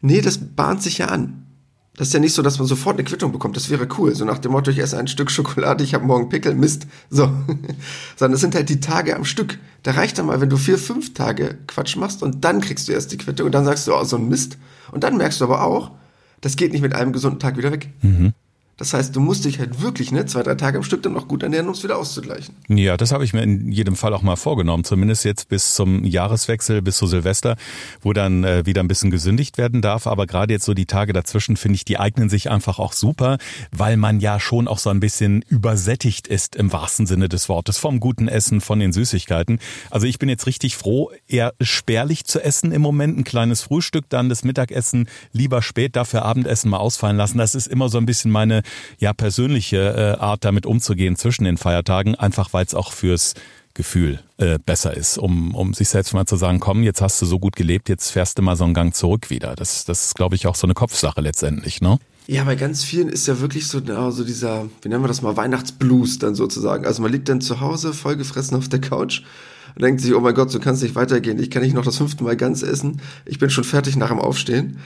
Nee, 0.00 0.20
das 0.20 0.38
bahnt 0.38 0.82
sich 0.82 0.98
ja 0.98 1.06
an. 1.06 1.46
Das 1.96 2.08
ist 2.08 2.14
ja 2.14 2.20
nicht 2.20 2.34
so, 2.34 2.42
dass 2.42 2.58
man 2.58 2.68
sofort 2.68 2.96
eine 2.96 3.04
Quittung 3.04 3.32
bekommt. 3.32 3.56
Das 3.56 3.70
wäre 3.70 3.88
cool. 3.96 4.14
So 4.14 4.26
nach 4.26 4.38
dem 4.38 4.52
Motto, 4.52 4.70
ich 4.70 4.78
esse 4.78 4.98
ein 4.98 5.08
Stück 5.08 5.30
Schokolade, 5.30 5.82
ich 5.82 5.94
habe 5.94 6.04
morgen 6.04 6.28
Pickel, 6.28 6.54
Mist. 6.54 6.86
So. 7.08 7.24
Sondern 8.16 8.34
es 8.34 8.40
sind 8.40 8.54
halt 8.54 8.68
die 8.68 8.80
Tage 8.80 9.16
am 9.16 9.24
Stück. 9.24 9.58
Da 9.82 9.92
reicht 9.92 10.18
dann 10.18 10.26
mal, 10.26 10.40
wenn 10.40 10.50
du 10.50 10.58
vier, 10.58 10.78
fünf 10.78 11.14
Tage 11.14 11.58
Quatsch 11.66 11.96
machst 11.96 12.22
und 12.22 12.44
dann 12.44 12.60
kriegst 12.60 12.86
du 12.88 12.92
erst 12.92 13.12
die 13.12 13.16
Quittung 13.16 13.46
und 13.46 13.52
dann 13.52 13.64
sagst 13.64 13.86
du, 13.86 13.94
oh, 13.94 14.04
so 14.04 14.16
ein 14.16 14.28
Mist. 14.28 14.58
Und 14.92 15.04
dann 15.04 15.16
merkst 15.16 15.40
du 15.40 15.46
aber 15.46 15.62
auch, 15.62 15.92
das 16.42 16.56
geht 16.56 16.72
nicht 16.72 16.82
mit 16.82 16.94
einem 16.94 17.12
gesunden 17.12 17.40
Tag 17.40 17.56
wieder 17.56 17.72
weg. 17.72 17.88
Mhm. 18.02 18.34
Das 18.78 18.92
heißt, 18.92 19.16
du 19.16 19.20
musst 19.20 19.46
dich 19.46 19.58
halt 19.58 19.80
wirklich 19.80 20.12
ne, 20.12 20.26
zwei, 20.26 20.42
drei 20.42 20.54
Tage 20.54 20.76
am 20.76 20.84
Stück 20.84 21.02
dann 21.02 21.14
noch 21.14 21.28
gut 21.28 21.42
ernähren, 21.42 21.66
um 21.66 21.72
es 21.72 21.82
wieder 21.82 21.96
auszugleichen. 21.96 22.54
Ja, 22.68 22.98
das 22.98 23.10
habe 23.10 23.24
ich 23.24 23.32
mir 23.32 23.42
in 23.42 23.72
jedem 23.72 23.96
Fall 23.96 24.12
auch 24.12 24.20
mal 24.20 24.36
vorgenommen. 24.36 24.84
Zumindest 24.84 25.24
jetzt 25.24 25.48
bis 25.48 25.72
zum 25.72 26.04
Jahreswechsel, 26.04 26.82
bis 26.82 26.98
zu 26.98 27.06
Silvester, 27.06 27.56
wo 28.02 28.12
dann 28.12 28.44
äh, 28.44 28.66
wieder 28.66 28.82
ein 28.82 28.88
bisschen 28.88 29.10
gesündigt 29.10 29.56
werden 29.56 29.80
darf. 29.80 30.06
Aber 30.06 30.26
gerade 30.26 30.52
jetzt 30.52 30.66
so 30.66 30.74
die 30.74 30.84
Tage 30.84 31.14
dazwischen, 31.14 31.56
finde 31.56 31.76
ich, 31.76 31.86
die 31.86 31.98
eignen 31.98 32.28
sich 32.28 32.50
einfach 32.50 32.78
auch 32.78 32.92
super, 32.92 33.38
weil 33.72 33.96
man 33.96 34.20
ja 34.20 34.38
schon 34.38 34.68
auch 34.68 34.78
so 34.78 34.90
ein 34.90 35.00
bisschen 35.00 35.42
übersättigt 35.48 36.26
ist 36.26 36.54
im 36.54 36.70
wahrsten 36.70 37.06
Sinne 37.06 37.30
des 37.30 37.48
Wortes. 37.48 37.78
Vom 37.78 37.98
guten 37.98 38.28
Essen, 38.28 38.60
von 38.60 38.78
den 38.78 38.92
Süßigkeiten. 38.92 39.58
Also 39.90 40.06
ich 40.06 40.18
bin 40.18 40.28
jetzt 40.28 40.46
richtig 40.46 40.76
froh, 40.76 41.10
eher 41.26 41.54
spärlich 41.62 42.26
zu 42.26 42.44
essen 42.44 42.72
im 42.72 42.82
Moment. 42.82 43.16
Ein 43.16 43.24
kleines 43.24 43.62
Frühstück, 43.62 44.04
dann 44.10 44.28
das 44.28 44.44
Mittagessen 44.44 45.08
lieber 45.32 45.62
spät, 45.62 45.96
dafür 45.96 46.26
Abendessen 46.26 46.68
mal 46.68 46.76
ausfallen 46.76 47.16
lassen. 47.16 47.38
Das 47.38 47.54
ist 47.54 47.68
immer 47.68 47.88
so 47.88 47.96
ein 47.96 48.04
bisschen 48.04 48.30
meine 48.30 48.65
ja 48.98 49.12
persönliche 49.12 50.16
äh, 50.18 50.20
Art 50.20 50.44
damit 50.44 50.66
umzugehen 50.66 51.16
zwischen 51.16 51.44
den 51.44 51.56
Feiertagen, 51.56 52.14
einfach 52.14 52.52
weil 52.52 52.64
es 52.64 52.74
auch 52.74 52.92
fürs 52.92 53.34
Gefühl 53.76 54.20
äh, 54.38 54.58
besser 54.58 54.96
ist, 54.96 55.18
um, 55.18 55.54
um 55.54 55.74
sich 55.74 55.88
selbst 55.88 56.14
mal 56.14 56.26
zu 56.26 56.36
sagen, 56.36 56.60
komm, 56.60 56.82
jetzt 56.82 57.02
hast 57.02 57.20
du 57.20 57.26
so 57.26 57.38
gut 57.38 57.54
gelebt, 57.56 57.88
jetzt 57.88 58.10
fährst 58.10 58.38
du 58.38 58.42
mal 58.42 58.56
so 58.56 58.64
einen 58.64 58.74
Gang 58.74 58.94
zurück 58.94 59.30
wieder. 59.30 59.54
Das, 59.54 59.84
das 59.84 60.06
ist, 60.06 60.14
glaube 60.14 60.34
ich, 60.34 60.46
auch 60.46 60.54
so 60.54 60.66
eine 60.66 60.74
Kopfsache 60.74 61.20
letztendlich, 61.20 61.80
ne? 61.80 61.98
Ja, 62.26 62.42
bei 62.42 62.56
ganz 62.56 62.82
vielen 62.82 63.08
ist 63.08 63.28
ja 63.28 63.38
wirklich 63.38 63.68
so 63.68 63.80
also 63.94 64.24
dieser, 64.24 64.64
wie 64.82 64.88
nennen 64.88 65.04
wir 65.04 65.08
das 65.08 65.22
mal, 65.22 65.36
Weihnachtsblues 65.36 66.18
dann 66.18 66.34
sozusagen. 66.34 66.84
Also 66.84 67.02
man 67.02 67.12
liegt 67.12 67.28
dann 67.28 67.40
zu 67.40 67.60
Hause, 67.60 67.92
vollgefressen 67.92 68.56
auf 68.56 68.68
der 68.68 68.80
Couch 68.80 69.22
und 69.76 69.82
denkt 69.82 70.00
sich, 70.00 70.14
oh 70.14 70.20
mein 70.20 70.34
Gott, 70.34 70.50
so 70.50 70.58
kann 70.58 70.74
es 70.74 70.80
nicht 70.80 70.94
weitergehen. 70.94 71.38
Ich 71.38 71.50
kann 71.50 71.62
nicht 71.62 71.74
noch 71.74 71.84
das 71.84 71.98
fünfte 71.98 72.24
Mal 72.24 72.36
ganz 72.36 72.62
essen. 72.62 73.00
Ich 73.26 73.38
bin 73.38 73.50
schon 73.50 73.62
fertig 73.64 73.96
nach 73.96 74.08
dem 74.08 74.18
Aufstehen. 74.18 74.78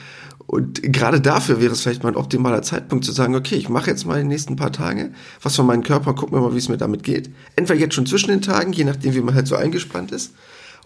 Und 0.47 0.83
gerade 0.83 1.21
dafür 1.21 1.61
wäre 1.61 1.71
es 1.71 1.81
vielleicht 1.81 2.03
mal 2.03 2.09
ein 2.09 2.17
optimaler 2.17 2.61
Zeitpunkt 2.61 3.05
zu 3.05 3.13
sagen, 3.13 3.35
okay, 3.35 3.55
ich 3.55 3.69
mache 3.69 3.89
jetzt 3.89 4.05
mal 4.05 4.21
die 4.21 4.27
nächsten 4.27 4.57
paar 4.57 4.73
Tage 4.73 5.11
was 5.41 5.55
von 5.55 5.65
meinem 5.65 5.83
Körper, 5.83 6.13
gucken 6.13 6.35
wir 6.35 6.41
mal, 6.41 6.53
wie 6.53 6.57
es 6.57 6.67
mir 6.67 6.77
damit 6.77 7.03
geht. 7.03 7.29
Entweder 7.55 7.79
jetzt 7.79 7.95
schon 7.95 8.05
zwischen 8.05 8.31
den 8.31 8.41
Tagen, 8.41 8.73
je 8.73 8.83
nachdem, 8.83 9.15
wie 9.15 9.21
man 9.21 9.33
halt 9.33 9.47
so 9.47 9.55
eingespannt 9.55 10.11
ist, 10.11 10.33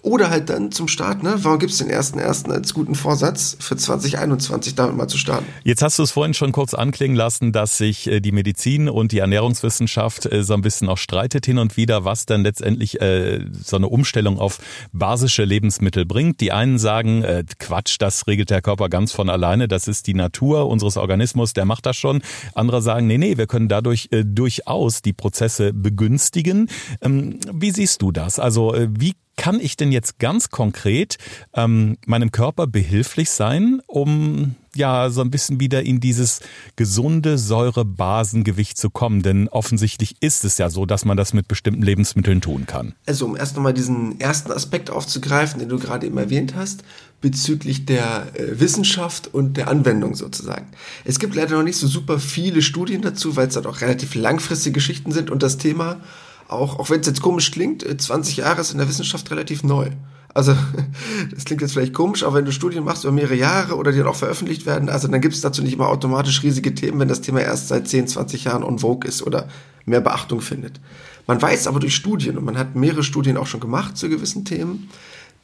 oder 0.05 0.29
halt 0.29 0.49
dann 0.51 0.71
zum 0.71 0.87
Start, 0.87 1.23
ne? 1.23 1.33
Warum 1.39 1.57
gibt's 1.57 1.79
den 1.79 1.89
ersten 1.89 2.19
ersten 2.19 2.51
als 2.51 2.75
guten 2.75 2.93
Vorsatz 2.93 3.57
für 3.59 3.75
2021 3.75 4.75
damit 4.75 4.95
mal 4.95 5.07
zu 5.07 5.17
starten? 5.17 5.47
Jetzt 5.63 5.81
hast 5.81 5.97
du 5.97 6.03
es 6.03 6.11
vorhin 6.11 6.35
schon 6.35 6.51
kurz 6.51 6.75
anklingen 6.75 7.17
lassen, 7.17 7.51
dass 7.51 7.79
sich 7.79 8.05
äh, 8.05 8.19
die 8.19 8.31
Medizin 8.31 8.87
und 8.87 9.11
die 9.11 9.17
Ernährungswissenschaft 9.17 10.31
äh, 10.31 10.43
so 10.43 10.53
ein 10.53 10.61
bisschen 10.61 10.89
auch 10.89 10.99
streitet 10.99 11.47
hin 11.47 11.57
und 11.57 11.75
wieder, 11.75 12.05
was 12.05 12.27
dann 12.27 12.43
letztendlich 12.43 13.01
äh, 13.01 13.45
so 13.51 13.77
eine 13.77 13.87
Umstellung 13.87 14.37
auf 14.37 14.59
basische 14.93 15.43
Lebensmittel 15.43 16.05
bringt. 16.05 16.39
Die 16.39 16.51
einen 16.51 16.77
sagen, 16.77 17.23
äh, 17.23 17.43
Quatsch, 17.57 17.95
das 17.97 18.27
regelt 18.27 18.51
der 18.51 18.61
Körper 18.61 18.89
ganz 18.89 19.11
von 19.11 19.27
alleine, 19.27 19.67
das 19.67 19.87
ist 19.87 20.05
die 20.05 20.13
Natur 20.13 20.67
unseres 20.67 20.97
Organismus, 20.97 21.53
der 21.53 21.65
macht 21.65 21.87
das 21.87 21.97
schon. 21.97 22.21
Andere 22.53 22.83
sagen, 22.83 23.07
nee, 23.07 23.17
nee, 23.17 23.37
wir 23.37 23.47
können 23.47 23.69
dadurch 23.69 24.09
äh, 24.11 24.23
durchaus 24.23 25.01
die 25.01 25.13
Prozesse 25.13 25.73
begünstigen. 25.73 26.69
Ähm, 27.01 27.39
wie 27.51 27.71
siehst 27.71 28.03
du 28.03 28.11
das? 28.11 28.37
Also 28.37 28.75
äh, 28.75 28.87
wie 28.91 29.15
kann 29.37 29.59
ich 29.59 29.77
denn 29.77 29.91
jetzt 29.91 30.19
ganz 30.19 30.49
konkret 30.49 31.17
ähm, 31.53 31.97
meinem 32.05 32.31
Körper 32.31 32.67
behilflich 32.67 33.29
sein, 33.29 33.81
um 33.87 34.55
ja 34.75 35.09
so 35.09 35.21
ein 35.21 35.31
bisschen 35.31 35.59
wieder 35.59 35.83
in 35.83 35.99
dieses 35.99 36.41
gesunde 36.75 37.37
Säurebasengewicht 37.37 38.77
zu 38.77 38.89
kommen? 38.89 39.21
Denn 39.21 39.47
offensichtlich 39.49 40.15
ist 40.21 40.45
es 40.45 40.57
ja 40.57 40.69
so, 40.69 40.85
dass 40.85 41.05
man 41.05 41.17
das 41.17 41.33
mit 41.33 41.47
bestimmten 41.47 41.81
Lebensmitteln 41.81 42.41
tun 42.41 42.65
kann. 42.65 42.93
Also 43.05 43.25
um 43.25 43.35
erst 43.35 43.55
nochmal 43.55 43.73
diesen 43.73 44.19
ersten 44.19 44.51
Aspekt 44.51 44.89
aufzugreifen, 44.89 45.59
den 45.59 45.69
du 45.69 45.79
gerade 45.79 46.05
eben 46.05 46.17
erwähnt 46.17 46.55
hast, 46.55 46.83
bezüglich 47.21 47.85
der 47.85 48.27
äh, 48.35 48.59
Wissenschaft 48.59 49.33
und 49.33 49.57
der 49.57 49.67
Anwendung 49.67 50.15
sozusagen. 50.15 50.67
Es 51.05 51.19
gibt 51.19 51.35
leider 51.35 51.57
noch 51.57 51.63
nicht 51.63 51.77
so 51.77 51.87
super 51.87 52.19
viele 52.19 52.61
Studien 52.61 53.01
dazu, 53.01 53.35
weil 53.35 53.47
es 53.47 53.55
halt 53.55 53.65
auch 53.65 53.81
relativ 53.81 54.15
langfristige 54.15 54.73
Geschichten 54.73 55.11
sind 55.11 55.29
und 55.29 55.41
das 55.41 55.57
Thema 55.57 56.01
auch, 56.47 56.79
auch 56.79 56.89
wenn 56.89 57.01
es 57.01 57.07
jetzt 57.07 57.21
komisch 57.21 57.51
klingt, 57.51 57.83
20 57.83 58.37
äh, 58.37 58.41
Jahre 58.41 58.61
ist 58.61 58.71
in 58.71 58.77
der 58.77 58.87
Wissenschaft 58.87 59.29
relativ 59.31 59.63
neu. 59.63 59.89
Also, 60.33 60.55
das 61.33 61.45
klingt 61.45 61.61
jetzt 61.61 61.73
vielleicht 61.73 61.93
komisch, 61.93 62.23
aber 62.23 62.35
wenn 62.35 62.45
du 62.45 62.51
Studien 62.51 62.83
machst 62.83 63.03
über 63.03 63.13
mehrere 63.13 63.35
Jahre 63.35 63.75
oder 63.75 63.91
die 63.91 63.99
dann 63.99 64.07
auch 64.07 64.15
veröffentlicht 64.15 64.65
werden, 64.65 64.89
also 64.89 65.07
dann 65.07 65.21
gibt 65.21 65.33
es 65.33 65.41
dazu 65.41 65.63
nicht 65.63 65.73
immer 65.73 65.87
automatisch 65.87 66.43
riesige 66.43 66.75
Themen, 66.75 66.99
wenn 66.99 67.07
das 67.07 67.21
Thema 67.21 67.41
erst 67.41 67.69
seit 67.69 67.87
10, 67.87 68.07
20 68.07 68.43
Jahren 68.43 68.63
on 68.63 68.79
vogue 68.79 69.07
ist 69.07 69.23
oder 69.23 69.47
mehr 69.85 70.01
Beachtung 70.01 70.41
findet. 70.41 70.79
Man 71.27 71.41
weiß 71.41 71.67
aber 71.67 71.79
durch 71.79 71.95
Studien, 71.95 72.37
und 72.37 72.45
man 72.45 72.57
hat 72.57 72.75
mehrere 72.75 73.03
Studien 73.03 73.37
auch 73.37 73.47
schon 73.47 73.59
gemacht 73.59 73.97
zu 73.97 74.09
gewissen 74.09 74.45
Themen, 74.45 74.89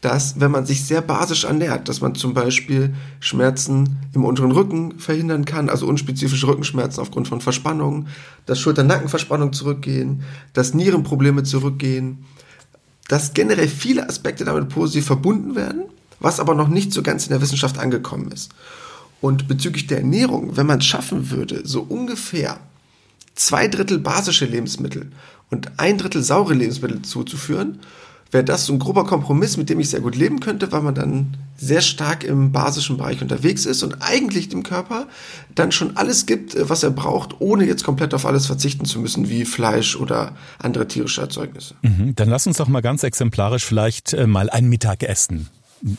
dass 0.01 0.39
wenn 0.39 0.49
man 0.49 0.65
sich 0.65 0.83
sehr 0.83 1.01
basisch 1.01 1.43
ernährt, 1.43 1.87
dass 1.87 2.01
man 2.01 2.15
zum 2.15 2.33
Beispiel 2.33 2.93
Schmerzen 3.19 3.97
im 4.13 4.25
unteren 4.25 4.51
Rücken 4.51 4.99
verhindern 4.99 5.45
kann, 5.45 5.69
also 5.69 5.85
unspezifische 5.85 6.47
Rückenschmerzen 6.47 6.99
aufgrund 7.01 7.27
von 7.27 7.39
Verspannungen, 7.39 8.07
dass 8.47 8.59
Schulter-Nackenverspannungen 8.59 9.53
zurückgehen, 9.53 10.23
dass 10.53 10.73
Nierenprobleme 10.73 11.43
zurückgehen, 11.43 12.25
dass 13.07 13.33
generell 13.33 13.67
viele 13.67 14.09
Aspekte 14.09 14.43
damit 14.43 14.69
positiv 14.69 15.05
verbunden 15.05 15.55
werden, 15.55 15.83
was 16.19 16.39
aber 16.39 16.55
noch 16.55 16.67
nicht 16.67 16.93
so 16.93 17.03
ganz 17.03 17.25
in 17.25 17.31
der 17.31 17.41
Wissenschaft 17.41 17.77
angekommen 17.77 18.31
ist. 18.31 18.51
Und 19.21 19.47
bezüglich 19.47 19.85
der 19.85 19.99
Ernährung, 19.99 20.57
wenn 20.57 20.65
man 20.65 20.79
es 20.79 20.85
schaffen 20.85 21.29
würde, 21.29 21.61
so 21.63 21.81
ungefähr 21.81 22.59
zwei 23.35 23.67
Drittel 23.67 23.99
basische 23.99 24.45
Lebensmittel 24.45 25.11
und 25.51 25.71
ein 25.77 25.99
Drittel 25.99 26.23
saure 26.23 26.55
Lebensmittel 26.55 27.03
zuzuführen 27.03 27.79
wäre 28.31 28.43
das 28.43 28.65
so 28.65 28.73
ein 28.73 28.79
grober 28.79 29.05
Kompromiss, 29.05 29.57
mit 29.57 29.69
dem 29.69 29.79
ich 29.79 29.89
sehr 29.89 29.99
gut 29.99 30.15
leben 30.15 30.39
könnte, 30.39 30.71
weil 30.71 30.81
man 30.81 30.95
dann 30.95 31.37
sehr 31.57 31.81
stark 31.81 32.23
im 32.23 32.51
basischen 32.51 32.97
Bereich 32.97 33.21
unterwegs 33.21 33.65
ist 33.65 33.83
und 33.83 33.97
eigentlich 34.01 34.49
dem 34.49 34.63
Körper 34.63 35.07
dann 35.53 35.71
schon 35.71 35.97
alles 35.97 36.25
gibt, 36.25 36.55
äh, 36.55 36.69
was 36.69 36.83
er 36.83 36.91
braucht, 36.91 37.39
ohne 37.39 37.65
jetzt 37.65 37.83
komplett 37.83 38.13
auf 38.13 38.25
alles 38.25 38.47
verzichten 38.47 38.85
zu 38.85 38.99
müssen, 38.99 39.29
wie 39.29 39.45
Fleisch 39.45 39.95
oder 39.95 40.35
andere 40.59 40.87
tierische 40.87 41.21
Erzeugnisse. 41.21 41.75
Mhm, 41.81 42.15
dann 42.15 42.29
lass 42.29 42.47
uns 42.47 42.57
doch 42.57 42.67
mal 42.67 42.81
ganz 42.81 43.03
exemplarisch 43.03 43.65
vielleicht 43.65 44.13
äh, 44.13 44.27
mal 44.27 44.49
ein 44.49 44.69
Mittagessen 44.69 45.49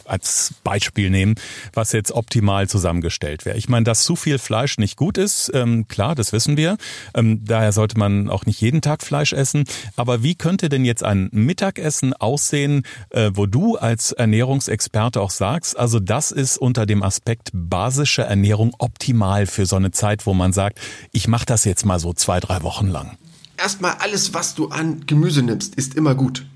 als 0.05 0.55
Beispiel 0.65 1.11
nehmen, 1.11 1.35
was 1.73 1.93
jetzt 1.93 2.13
optimal 2.13 2.69
zusammengestellt 2.69 3.45
wäre. 3.45 3.57
Ich 3.57 3.69
meine, 3.69 3.85
dass 3.85 4.05
zu 4.05 4.17
viel 4.17 4.39
Fleisch 4.39 4.79
nicht 4.79 4.97
gut 4.97 5.19
ist, 5.19 5.51
ähm, 5.55 5.89
klar, 5.89 6.15
das 6.15 6.33
wissen 6.33 6.57
wir. 6.57 6.77
Ähm, 7.15 7.45
daher 7.45 7.73
sollte 7.73 7.99
man 7.99 8.31
auch 8.31 8.47
nicht 8.47 8.61
jeden 8.61 8.81
Tag 8.81 9.03
Fleisch 9.03 9.33
essen. 9.33 9.65
Aber 9.97 10.23
wie 10.23 10.35
könnte 10.35 10.69
denn 10.69 10.85
jetzt 10.85 11.05
ein 11.05 11.29
Mittagessen 11.33 12.13
aussehen, 12.15 12.85
äh, 13.11 13.31
wo 13.35 13.47
du 13.47 13.77
als 13.77 14.13
Ernährungsexperte 14.13 15.21
auch 15.21 15.31
sagst, 15.31 15.79
also 15.79 16.01
das 16.01 16.31
ist 16.31 16.59
unter 16.59 16.87
dem 16.87 17.03
Aspekt 17.03 17.51
basische 17.53 18.23
Ernährung 18.23 18.75
optimal 18.79 19.47
für 19.47 19.67
so 19.67 19.77
eine 19.77 19.91
Zeit, 19.91 20.27
wo 20.27 20.35
man 20.35 20.53
sagt, 20.53 20.81
ich 21.13 21.29
mache 21.29 21.47
das 21.47 21.65
jetzt 21.65 21.85
mal 21.85 21.99
so 21.99 22.13
zwei, 22.13 22.41
drei 22.41 22.63
Wochen 22.63 22.89
lang? 22.89 23.17
Erstmal 23.57 23.95
alles, 24.01 24.35
was 24.35 24.55
du 24.55 24.69
an 24.69 25.07
Gemüse 25.07 25.43
nimmst, 25.43 25.75
ist 25.77 25.95
immer 25.95 26.15
gut. 26.15 26.47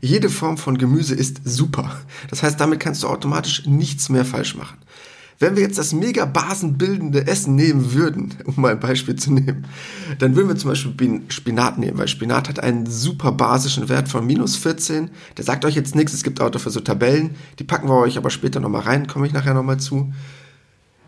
Jede 0.00 0.28
Form 0.28 0.58
von 0.58 0.78
Gemüse 0.78 1.14
ist 1.14 1.40
super. 1.44 2.00
Das 2.30 2.42
heißt, 2.42 2.60
damit 2.60 2.80
kannst 2.80 3.02
du 3.02 3.08
automatisch 3.08 3.66
nichts 3.66 4.08
mehr 4.08 4.24
falsch 4.24 4.54
machen. 4.56 4.78
Wenn 5.38 5.54
wir 5.54 5.62
jetzt 5.62 5.76
das 5.76 5.92
mega 5.92 6.24
basenbildende 6.24 7.26
Essen 7.26 7.56
nehmen 7.56 7.92
würden, 7.92 8.34
um 8.44 8.54
mal 8.56 8.72
ein 8.72 8.80
Beispiel 8.80 9.16
zu 9.16 9.32
nehmen, 9.32 9.66
dann 10.18 10.34
würden 10.34 10.48
wir 10.48 10.56
zum 10.56 10.70
Beispiel 10.70 11.22
Spinat 11.28 11.78
nehmen, 11.78 11.98
weil 11.98 12.08
Spinat 12.08 12.48
hat 12.48 12.60
einen 12.60 12.86
super 12.86 13.32
basischen 13.32 13.88
Wert 13.88 14.08
von 14.08 14.26
minus 14.26 14.56
14. 14.56 15.10
Der 15.36 15.44
sagt 15.44 15.64
euch 15.64 15.74
jetzt 15.74 15.94
nichts, 15.94 16.14
es 16.14 16.22
gibt 16.22 16.40
auch 16.40 16.50
dafür 16.50 16.72
so 16.72 16.80
Tabellen, 16.80 17.34
die 17.58 17.64
packen 17.64 17.88
wir 17.88 17.96
euch 17.96 18.16
aber 18.16 18.30
später 18.30 18.60
nochmal 18.60 18.82
rein, 18.82 19.06
komme 19.06 19.26
ich 19.26 19.32
nachher 19.32 19.54
nochmal 19.54 19.78
zu. 19.78 20.12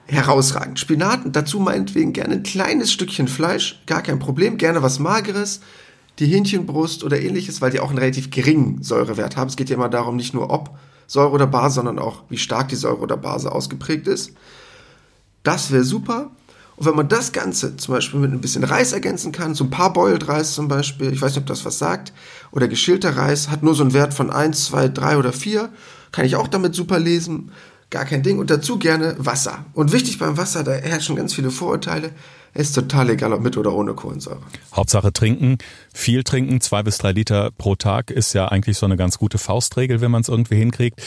Herausragend. 0.07 0.79
Spinat, 0.79 1.21
dazu 1.27 1.61
meinetwegen 1.61 2.15
gerne 2.15 2.35
ein 2.35 2.43
kleines 2.43 2.91
Stückchen 2.91 3.29
Fleisch, 3.29 3.83
gar 3.87 4.03
kein 4.03 4.19
Problem, 4.19 4.57
gerne 4.57 4.83
was 4.83 4.99
Mageres, 4.99 5.61
die 6.19 6.27
Hähnchenbrust 6.27 7.05
oder 7.05 7.21
ähnliches, 7.21 7.61
weil 7.61 7.71
die 7.71 7.81
auch 7.81 7.91
einen 7.91 7.99
relativ 7.99 8.31
geringen 8.31 8.83
Säurewert 8.83 9.37
haben. 9.37 9.49
Es 9.49 9.57
geht 9.57 9.71
ja 9.71 9.77
immer 9.77 9.89
darum, 9.89 10.17
nicht 10.17 10.35
nur 10.35 10.51
ob 10.51 10.77
Säure 11.07 11.33
oder 11.33 11.47
Base, 11.47 11.77
sondern 11.77 11.99
auch, 11.99 12.25
wie 12.29 12.39
stark 12.39 12.69
die 12.69 12.77
Säure 12.77 13.01
oder 13.01 13.17
Base 13.17 13.51
ausgeprägt 13.51 14.07
ist. 14.07 14.33
Das 15.43 15.71
wäre 15.71 15.85
super. 15.85 16.31
Und 16.77 16.87
wenn 16.87 16.95
man 16.95 17.09
das 17.09 17.33
Ganze 17.33 17.77
zum 17.77 17.95
Beispiel 17.95 18.21
mit 18.21 18.31
ein 18.31 18.41
bisschen 18.41 18.63
Reis 18.63 18.93
ergänzen 18.93 19.33
kann, 19.33 19.55
so 19.55 19.65
ein 19.65 19.71
paar 19.71 19.93
Boiled 19.93 20.29
Reis 20.29 20.55
zum 20.55 20.69
Beispiel, 20.69 21.13
ich 21.13 21.21
weiß 21.21 21.33
nicht, 21.33 21.41
ob 21.41 21.47
das 21.47 21.65
was 21.65 21.79
sagt, 21.79 22.13
oder 22.53 22.69
geschälter 22.69 23.17
Reis, 23.17 23.49
hat 23.49 23.63
nur 23.63 23.75
so 23.75 23.83
einen 23.83 23.95
Wert 23.95 24.15
von 24.15 24.31
1, 24.31 24.67
2, 24.67 24.89
3 24.89 25.19
oder 25.19 25.33
4, 25.33 25.71
kann 26.13 26.25
ich 26.25 26.37
auch 26.37 26.47
damit 26.47 26.75
super 26.75 27.01
lesen, 27.01 27.51
gar 27.91 28.05
kein 28.05 28.23
Ding. 28.23 28.39
Und 28.39 28.51
dazu 28.51 28.79
gerne 28.79 29.17
Wasser. 29.19 29.65
Und 29.73 29.93
wichtig 29.93 30.19
beim 30.19 30.37
Wasser, 30.37 30.63
da 30.63 30.73
herrschen 30.73 31.17
ganz 31.17 31.35
viele 31.35 31.51
Vorurteile, 31.51 32.11
ist 32.59 32.73
total 32.73 33.11
egal, 33.11 33.33
ob 33.33 33.41
mit 33.41 33.57
oder 33.57 33.73
ohne 33.73 33.95
Kohlensäure. 33.95 34.41
Hauptsache 34.75 35.13
trinken, 35.13 35.59
viel 35.95 36.25
trinken, 36.25 36.61
zwei 36.61 36.83
bis 36.83 36.99
drei 36.99 37.13
Liter 37.13 37.53
pro 37.57 37.77
Tag 37.77 38.11
ist 38.11 38.33
ja 38.33 38.49
eigentlich 38.49 38.79
so 38.79 38.85
eine 38.85 38.97
ganz 38.97 39.17
gute 39.17 39.39
Faustregel, 39.39 40.01
wenn 40.01 40.11
man 40.11 40.23
es 40.23 40.29
irgendwie 40.29 40.57
hinkriegt. 40.57 41.01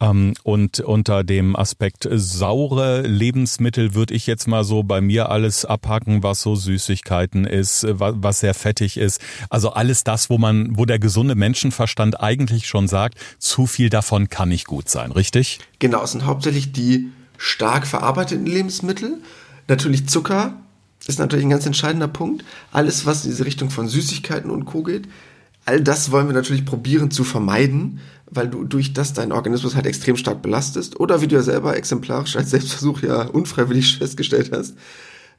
Ähm, 0.00 0.32
und 0.44 0.80
unter 0.80 1.22
dem 1.22 1.56
Aspekt 1.56 2.08
saure 2.10 3.02
Lebensmittel 3.02 3.94
würde 3.94 4.14
ich 4.14 4.26
jetzt 4.26 4.48
mal 4.48 4.64
so 4.64 4.82
bei 4.82 5.02
mir 5.02 5.28
alles 5.28 5.66
abhacken, 5.66 6.22
was 6.22 6.40
so 6.40 6.56
Süßigkeiten 6.56 7.44
ist, 7.44 7.86
was 7.86 8.40
sehr 8.40 8.54
fettig 8.54 8.96
ist. 8.96 9.20
Also 9.50 9.74
alles 9.74 10.04
das, 10.04 10.30
wo 10.30 10.38
man, 10.38 10.78
wo 10.78 10.86
der 10.86 10.98
gesunde 10.98 11.34
Menschenverstand 11.34 12.18
eigentlich 12.18 12.66
schon 12.66 12.88
sagt, 12.88 13.18
zu 13.38 13.66
viel 13.66 13.90
davon 13.90 14.30
kann 14.30 14.48
nicht 14.48 14.66
gut 14.66 14.88
sein, 14.88 15.12
richtig? 15.12 15.58
Genau, 15.80 16.02
es 16.02 16.12
sind 16.12 16.24
hauptsächlich 16.24 16.72
die 16.72 17.10
stark 17.36 17.86
verarbeiteten 17.86 18.46
Lebensmittel. 18.46 19.18
Natürlich 19.68 20.08
Zucker 20.08 20.54
ist 21.06 21.18
natürlich 21.18 21.44
ein 21.44 21.50
ganz 21.50 21.66
entscheidender 21.66 22.08
Punkt. 22.08 22.44
Alles, 22.72 23.06
was 23.06 23.24
in 23.24 23.30
diese 23.30 23.44
Richtung 23.44 23.70
von 23.70 23.88
Süßigkeiten 23.88 24.50
und 24.50 24.64
Co. 24.64 24.82
geht, 24.82 25.08
all 25.64 25.80
das 25.80 26.10
wollen 26.10 26.26
wir 26.26 26.34
natürlich 26.34 26.64
probieren 26.64 27.10
zu 27.10 27.24
vermeiden 27.24 28.00
weil 28.34 28.48
du 28.48 28.64
durch 28.64 28.92
das 28.92 29.12
deinen 29.12 29.32
Organismus 29.32 29.74
halt 29.74 29.86
extrem 29.86 30.16
stark 30.16 30.42
belastest 30.42 30.98
oder 31.00 31.20
wie 31.20 31.28
du 31.28 31.36
ja 31.36 31.42
selber 31.42 31.76
exemplarisch 31.76 32.36
als 32.36 32.50
Selbstversuch 32.50 33.02
ja 33.02 33.22
unfreiwillig 33.22 33.98
festgestellt 33.98 34.50
hast, 34.52 34.74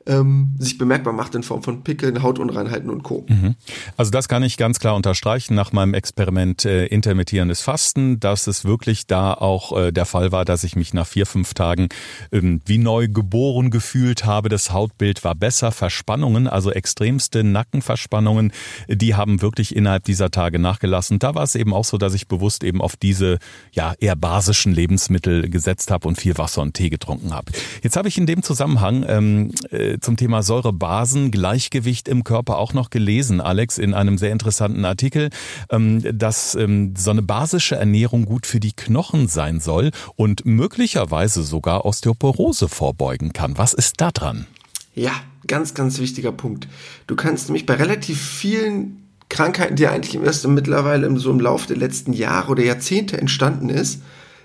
ähm, 0.08 0.56
sich 0.60 0.78
bemerkbar 0.78 1.14
macht 1.14 1.36
in 1.36 1.44
Form 1.44 1.64
von 1.64 1.84
Pickeln, 1.84 2.22
Hautunreinheiten 2.22 2.90
und 2.90 3.04
Co. 3.04 3.26
Mhm. 3.28 3.56
Also 3.98 4.12
das 4.12 4.28
kann 4.28 4.44
ich 4.44 4.58
ganz 4.58 4.80
klar 4.80 4.96
unterstreichen 4.96 5.56
nach 5.56 5.72
meinem 5.72 5.94
Experiment 5.94 6.66
äh, 6.66 6.86
intermittierendes 6.86 7.62
Fasten, 7.62 8.20
dass 8.20 8.48
es 8.48 8.66
wirklich 8.66 9.08
da 9.08 9.34
auch 9.34 9.76
äh, 9.78 9.92
der 9.92 10.06
Fall 10.06 10.32
war, 10.32 10.46
dass 10.46 10.64
ich 10.64 10.76
mich 10.76 10.94
nach 10.94 11.08
vier, 11.08 11.26
fünf 11.26 11.54
Tagen 11.54 11.90
ähm, 12.32 12.62
wie 12.66 12.78
neu 12.78 13.08
geboren 13.08 13.72
gefühlt 13.72 14.26
habe. 14.26 14.50
Das 14.50 14.72
Hautbild 14.72 15.24
war 15.24 15.36
besser. 15.36 15.72
Verspannungen, 15.72 16.48
also 16.48 16.72
extremste 16.72 17.44
Nackenverspannungen, 17.44 18.52
die 18.88 19.16
haben 19.16 19.42
wirklich 19.42 19.76
innerhalb 19.76 20.04
dieser 20.04 20.32
Tage 20.32 20.60
nachgelassen. 20.60 21.20
Da 21.20 21.36
war 21.36 21.44
es 21.44 21.56
eben 21.56 21.74
auch 21.74 21.86
so, 21.86 21.98
dass 21.98 22.14
ich 22.14 22.28
bewusst 22.28 22.64
eben 22.64 22.82
auf 22.82 22.96
diese 22.96 23.40
ja 23.72 23.94
eher 24.00 24.16
basischen 24.16 24.74
Lebensmittel 24.74 25.50
gesetzt 25.50 25.92
habe 25.92 26.08
und 26.08 26.18
viel 26.18 26.38
Wasser 26.38 26.62
und 26.62 26.74
Tee 26.74 26.90
getrunken 26.90 27.34
habe. 27.34 27.52
Jetzt 27.82 27.98
habe 27.98 28.08
ich 28.08 28.18
in 28.18 28.26
dem 28.26 28.44
Zusammenhang 28.44 29.06
ähm, 29.08 29.52
äh, 29.72 29.95
zum 30.00 30.18
Thema 30.18 30.44
Säurebasen, 30.44 31.32
Gleichgewicht 31.32 32.08
im 32.08 32.24
Körper 32.24 32.58
auch 32.58 32.74
noch 32.74 32.90
gelesen, 32.90 33.42
Alex, 33.42 33.78
in 33.78 33.94
einem 33.94 34.18
sehr 34.18 34.32
interessanten 34.32 34.86
Artikel, 34.86 35.30
ähm, 35.70 36.02
dass 36.18 36.56
ähm, 36.56 36.94
so 36.98 37.12
eine 37.12 37.22
basische 37.22 37.76
Ernährung 37.76 38.26
gut 38.26 38.46
für 38.46 38.60
die 38.60 38.74
Knochen 38.74 39.28
sein 39.28 39.60
soll 39.60 39.92
und 40.16 40.46
möglicherweise 40.46 41.44
sogar 41.44 41.86
Osteoporose 41.86 42.70
vorbeugen 42.70 43.34
kann. 43.34 43.58
Was 43.58 43.74
ist 43.74 44.02
da 44.02 44.12
dran? 44.12 44.48
Ja, 44.94 45.12
ganz, 45.48 45.74
ganz 45.74 46.00
wichtiger 46.00 46.32
Punkt. 46.32 46.68
Du 47.08 47.16
kannst 47.16 47.50
nämlich 47.50 47.66
bei 47.66 47.76
relativ 47.76 48.20
vielen 48.22 49.06
Krankheiten, 49.30 49.76
die 49.76 49.88
eigentlich 49.88 50.22
erst 50.22 50.48
mittlerweile 50.48 51.18
so 51.20 51.32
im 51.32 51.40
Laufe 51.40 51.68
der 51.68 51.78
letzten 51.78 52.14
Jahre 52.14 52.52
oder 52.52 52.64
Jahrzehnte 52.64 53.18
entstanden 53.18 53.70
ist, 53.70 54.02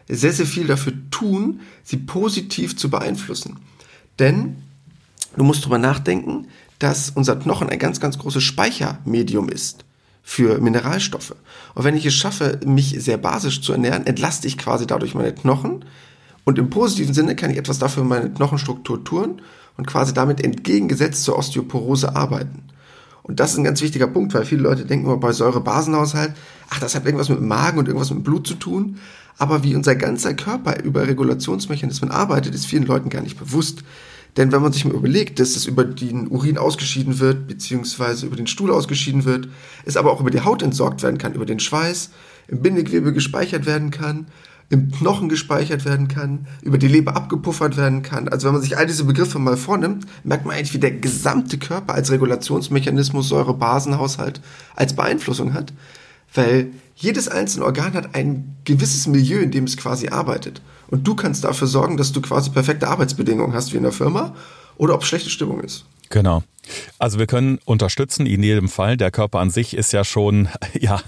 sehr, 0.09 0.33
sehr 0.33 0.47
viel 0.47 0.67
dafür 0.67 0.93
tun, 1.11 1.61
sie 1.85 1.99
positiv 1.99 2.77
zu 2.77 2.91
beeinflussen. 2.91 3.59
Denn 4.19 4.57
Du 5.37 5.45
musst 5.45 5.65
drüber 5.65 5.79
nachdenken, 5.79 6.49
dass 6.79 7.11
unser 7.11 7.37
Knochen 7.37 7.69
ein 7.69 7.79
ganz, 7.79 8.01
ganz 8.01 8.19
großes 8.19 8.43
Speichermedium 8.43 9.49
ist 9.49 9.85
für 10.23 10.61
Mineralstoffe. 10.61 11.35
Und 11.75 11.85
wenn 11.85 11.97
ich 11.97 12.07
es 12.07 12.15
schaffe, 12.15 12.61
mich 12.65 12.97
sehr 12.99 13.17
basisch 13.17 13.63
zu 13.63 13.73
ernähren, 13.73 14.07
entlaste 14.07 14.47
ich 14.47 14.59
quasi 14.59 14.87
dadurch 14.87 15.15
meine 15.15 15.35
Knochen. 15.35 15.85
Und 16.45 16.59
im 16.59 16.71
positiven 16.71 17.15
Sinne 17.15 17.37
kann 17.37 17.51
ich 17.51 17.59
etwas 17.59 17.79
dafür 17.79 18.05
meine 18.05 18.31
Knochenstruktur 18.31 19.05
tun 19.05 19.43
und 19.77 19.87
quasi 19.87 20.15
damit 20.15 20.43
entgegengesetzt 20.43 21.25
zur 21.25 21.39
Osteoporose 21.39 22.17
arbeiten. 22.17 22.65
Und 23.23 23.39
das 23.39 23.53
ist 23.53 23.59
ein 23.59 23.65
ganz 23.65 23.83
wichtiger 23.83 24.07
Punkt, 24.07 24.35
weil 24.35 24.45
viele 24.45 24.63
Leute 24.63 24.85
denken 24.85 25.07
immer 25.07 25.17
bei 25.17 25.33
Säurebasenhaushalt, 25.33 26.33
ach, 26.71 26.81
das 26.81 26.95
hat 26.95 27.05
irgendwas 27.05 27.29
mit 27.29 27.39
dem 27.39 27.49
Magen 27.49 27.79
und 27.79 27.87
irgendwas 27.87 28.11
mit 28.11 28.25
Blut 28.25 28.47
zu 28.47 28.55
tun. 28.55 28.99
Aber 29.39 29.63
wie 29.63 29.77
unser 29.77 29.95
ganzer 29.95 30.35
Körper 30.35 30.83
über 30.83 31.07
Regulationsmechanismen 31.07 32.11
arbeitet, 32.11 32.55
ist 32.55 32.67
vielen 32.67 32.87
Leuten 32.87 33.09
gar 33.09 33.23
nicht 33.23 33.39
bewusst. 33.39 33.85
Denn 34.37 34.53
wenn 34.53 34.63
man 34.63 34.73
sich 34.73 34.85
mal 34.85 34.95
überlegt, 34.95 35.41
dass 35.41 35.57
es 35.57 35.67
über 35.67 35.85
den 35.85 36.29
Urin 36.29 36.59
ausgeschieden 36.59 37.19
wird, 37.19 37.49
beziehungsweise 37.49 38.27
über 38.27 38.37
den 38.37 38.47
Stuhl 38.47 38.71
ausgeschieden 38.71 39.25
wird, 39.25 39.49
es 39.85 39.97
aber 39.97 40.13
auch 40.13 40.21
über 40.21 40.31
die 40.31 40.43
Haut 40.43 40.63
entsorgt 40.63 41.03
werden 41.03 41.19
kann, 41.19 41.35
über 41.35 41.47
den 41.47 41.61
Schweiß, 41.61 42.11
im 42.49 42.63
Bindegewebe 42.63 43.13
gespeichert 43.13 43.67
werden 43.67 43.91
kann, 43.91 44.27
im 44.71 44.91
Knochen 44.93 45.29
gespeichert 45.29 45.85
werden 45.85 46.07
kann, 46.07 46.47
über 46.63 46.79
die 46.79 46.87
Leber 46.87 47.17
abgepuffert 47.17 47.77
werden 47.77 48.03
kann. 48.03 48.29
Also 48.29 48.47
wenn 48.47 48.55
man 48.55 48.63
sich 48.63 48.79
all 48.79 48.87
diese 48.87 49.05
Begriffe 49.05 49.41
mal 49.41 49.57
vornimmt, 49.57 50.07
merkt 50.23 50.47
man 50.47 50.57
eigentlich, 50.57 50.75
wie 50.75 50.79
der 50.79 50.93
gesamte 50.93 51.59
Körper 51.59 51.95
als 51.95 52.11
Regulationsmechanismus 52.13 53.29
Säurebasenhaushalt 53.29 54.41
als 54.77 54.95
Beeinflussung 54.95 55.55
hat, 55.55 55.73
weil 56.35 56.71
jedes 56.95 57.29
einzelne 57.29 57.65
Organ 57.65 57.95
hat 57.95 58.15
ein 58.15 58.57
gewisses 58.65 59.07
Milieu, 59.07 59.39
in 59.41 59.51
dem 59.51 59.65
es 59.65 59.77
quasi 59.77 60.09
arbeitet. 60.09 60.61
Und 60.89 61.07
du 61.07 61.15
kannst 61.15 61.45
dafür 61.45 61.67
sorgen, 61.67 61.97
dass 61.97 62.13
du 62.13 62.21
quasi 62.21 62.51
perfekte 62.51 62.89
Arbeitsbedingungen 62.89 63.55
hast 63.55 63.73
wie 63.73 63.79
in 63.79 63.85
der 63.85 63.93
Firma 63.93 64.35
oder 64.77 64.95
ob 64.95 65.05
schlechte 65.05 65.31
Stimmung 65.31 65.61
ist. 65.61 65.85
Genau. 66.11 66.43
Also 66.99 67.19
wir 67.19 67.27
können 67.27 67.59
unterstützen, 67.65 68.27
in 68.27 68.43
jedem 68.43 68.69
Fall. 68.69 68.97
Der 68.97 69.11
Körper 69.11 69.39
an 69.41 69.51
sich 69.51 69.75
ist 69.75 69.93
ja 69.93 70.05
schon, 70.05 70.49
ja, 70.79 71.01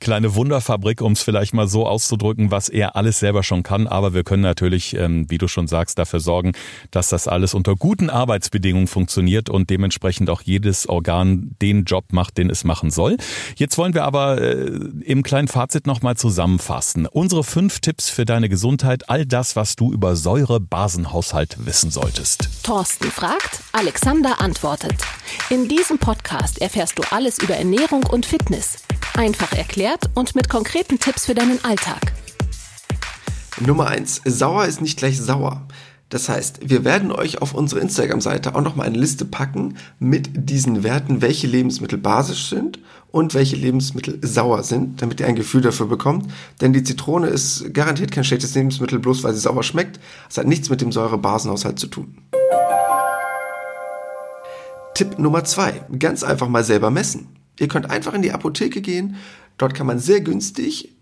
kleine 0.00 0.34
Wunderfabrik, 0.34 1.00
um 1.00 1.12
es 1.12 1.22
vielleicht 1.22 1.54
mal 1.54 1.66
so 1.66 1.86
auszudrücken, 1.86 2.50
was 2.50 2.68
er 2.68 2.96
alles 2.96 3.18
selber 3.18 3.42
schon 3.42 3.62
kann. 3.62 3.86
Aber 3.86 4.14
wir 4.14 4.24
können 4.24 4.42
natürlich, 4.42 4.94
ähm, 4.96 5.28
wie 5.28 5.38
du 5.38 5.48
schon 5.48 5.66
sagst, 5.66 5.98
dafür 5.98 6.20
sorgen, 6.20 6.52
dass 6.90 7.08
das 7.08 7.28
alles 7.28 7.54
unter 7.54 7.76
guten 7.76 8.10
Arbeitsbedingungen 8.10 8.86
funktioniert 8.86 9.50
und 9.50 9.70
dementsprechend 9.70 10.30
auch 10.30 10.42
jedes 10.42 10.88
Organ 10.88 11.56
den 11.60 11.84
Job 11.84 12.12
macht, 12.12 12.38
den 12.38 12.50
es 12.50 12.64
machen 12.64 12.90
soll. 12.90 13.16
Jetzt 13.56 13.78
wollen 13.78 13.94
wir 13.94 14.04
aber 14.04 14.40
äh, 14.40 14.66
im 15.04 15.22
kleinen 15.22 15.48
Fazit 15.48 15.86
nochmal 15.86 16.16
zusammenfassen. 16.16 17.06
Unsere 17.06 17.44
fünf 17.44 17.80
Tipps 17.80 18.08
für 18.08 18.24
deine 18.24 18.48
Gesundheit, 18.48 19.08
all 19.08 19.26
das, 19.26 19.56
was 19.56 19.76
du 19.76 19.92
über 19.92 20.16
Säurebasenhaushalt 20.16 21.66
wissen 21.66 21.90
solltest. 21.90 22.48
Thorsten 22.62 23.10
fragt, 23.10 23.60
Alexander 23.72 24.40
antwortet. 24.40 24.83
In 25.50 25.68
diesem 25.68 25.98
Podcast 25.98 26.60
erfährst 26.60 26.98
du 26.98 27.02
alles 27.10 27.38
über 27.38 27.54
Ernährung 27.54 28.04
und 28.04 28.26
Fitness. 28.26 28.78
Einfach 29.16 29.52
erklärt 29.52 30.10
und 30.14 30.34
mit 30.34 30.48
konkreten 30.48 30.98
Tipps 30.98 31.26
für 31.26 31.34
deinen 31.34 31.64
Alltag. 31.64 32.12
Nummer 33.60 33.86
eins: 33.86 34.20
Sauer 34.24 34.64
ist 34.66 34.80
nicht 34.80 34.98
gleich 34.98 35.20
sauer. 35.20 35.66
Das 36.10 36.28
heißt, 36.28 36.68
wir 36.68 36.84
werden 36.84 37.10
euch 37.10 37.42
auf 37.42 37.54
unsere 37.54 37.80
Instagram-Seite 37.80 38.54
auch 38.54 38.60
nochmal 38.60 38.86
eine 38.86 38.98
Liste 38.98 39.24
packen 39.24 39.78
mit 39.98 40.48
diesen 40.48 40.82
Werten, 40.84 41.22
welche 41.22 41.46
Lebensmittel 41.46 41.98
basisch 41.98 42.50
sind 42.50 42.78
und 43.10 43.34
welche 43.34 43.56
Lebensmittel 43.56 44.18
sauer 44.22 44.62
sind, 44.62 45.02
damit 45.02 45.20
ihr 45.20 45.26
ein 45.26 45.34
Gefühl 45.34 45.60
dafür 45.62 45.86
bekommt. 45.86 46.30
Denn 46.60 46.72
die 46.72 46.84
Zitrone 46.84 47.28
ist 47.28 47.72
garantiert 47.72 48.12
kein 48.12 48.24
schlechtes 48.24 48.54
Lebensmittel, 48.54 48.98
bloß 48.98 49.24
weil 49.24 49.34
sie 49.34 49.40
sauer 49.40 49.62
schmeckt. 49.62 49.98
Es 50.28 50.38
hat 50.38 50.46
nichts 50.46 50.68
mit 50.70 50.80
dem 50.80 50.92
Säurebasenhaushalt 50.92 51.78
zu 51.78 51.86
tun. 51.86 52.16
Tipp 54.94 55.18
Nummer 55.18 55.44
zwei, 55.44 55.84
ganz 55.98 56.22
einfach 56.22 56.48
mal 56.48 56.64
selber 56.64 56.90
messen. 56.90 57.26
Ihr 57.58 57.68
könnt 57.68 57.90
einfach 57.90 58.14
in 58.14 58.22
die 58.22 58.32
Apotheke 58.32 58.80
gehen, 58.80 59.16
dort 59.58 59.74
kann 59.74 59.86
man 59.86 59.98
sehr 59.98 60.20
günstig 60.20 60.94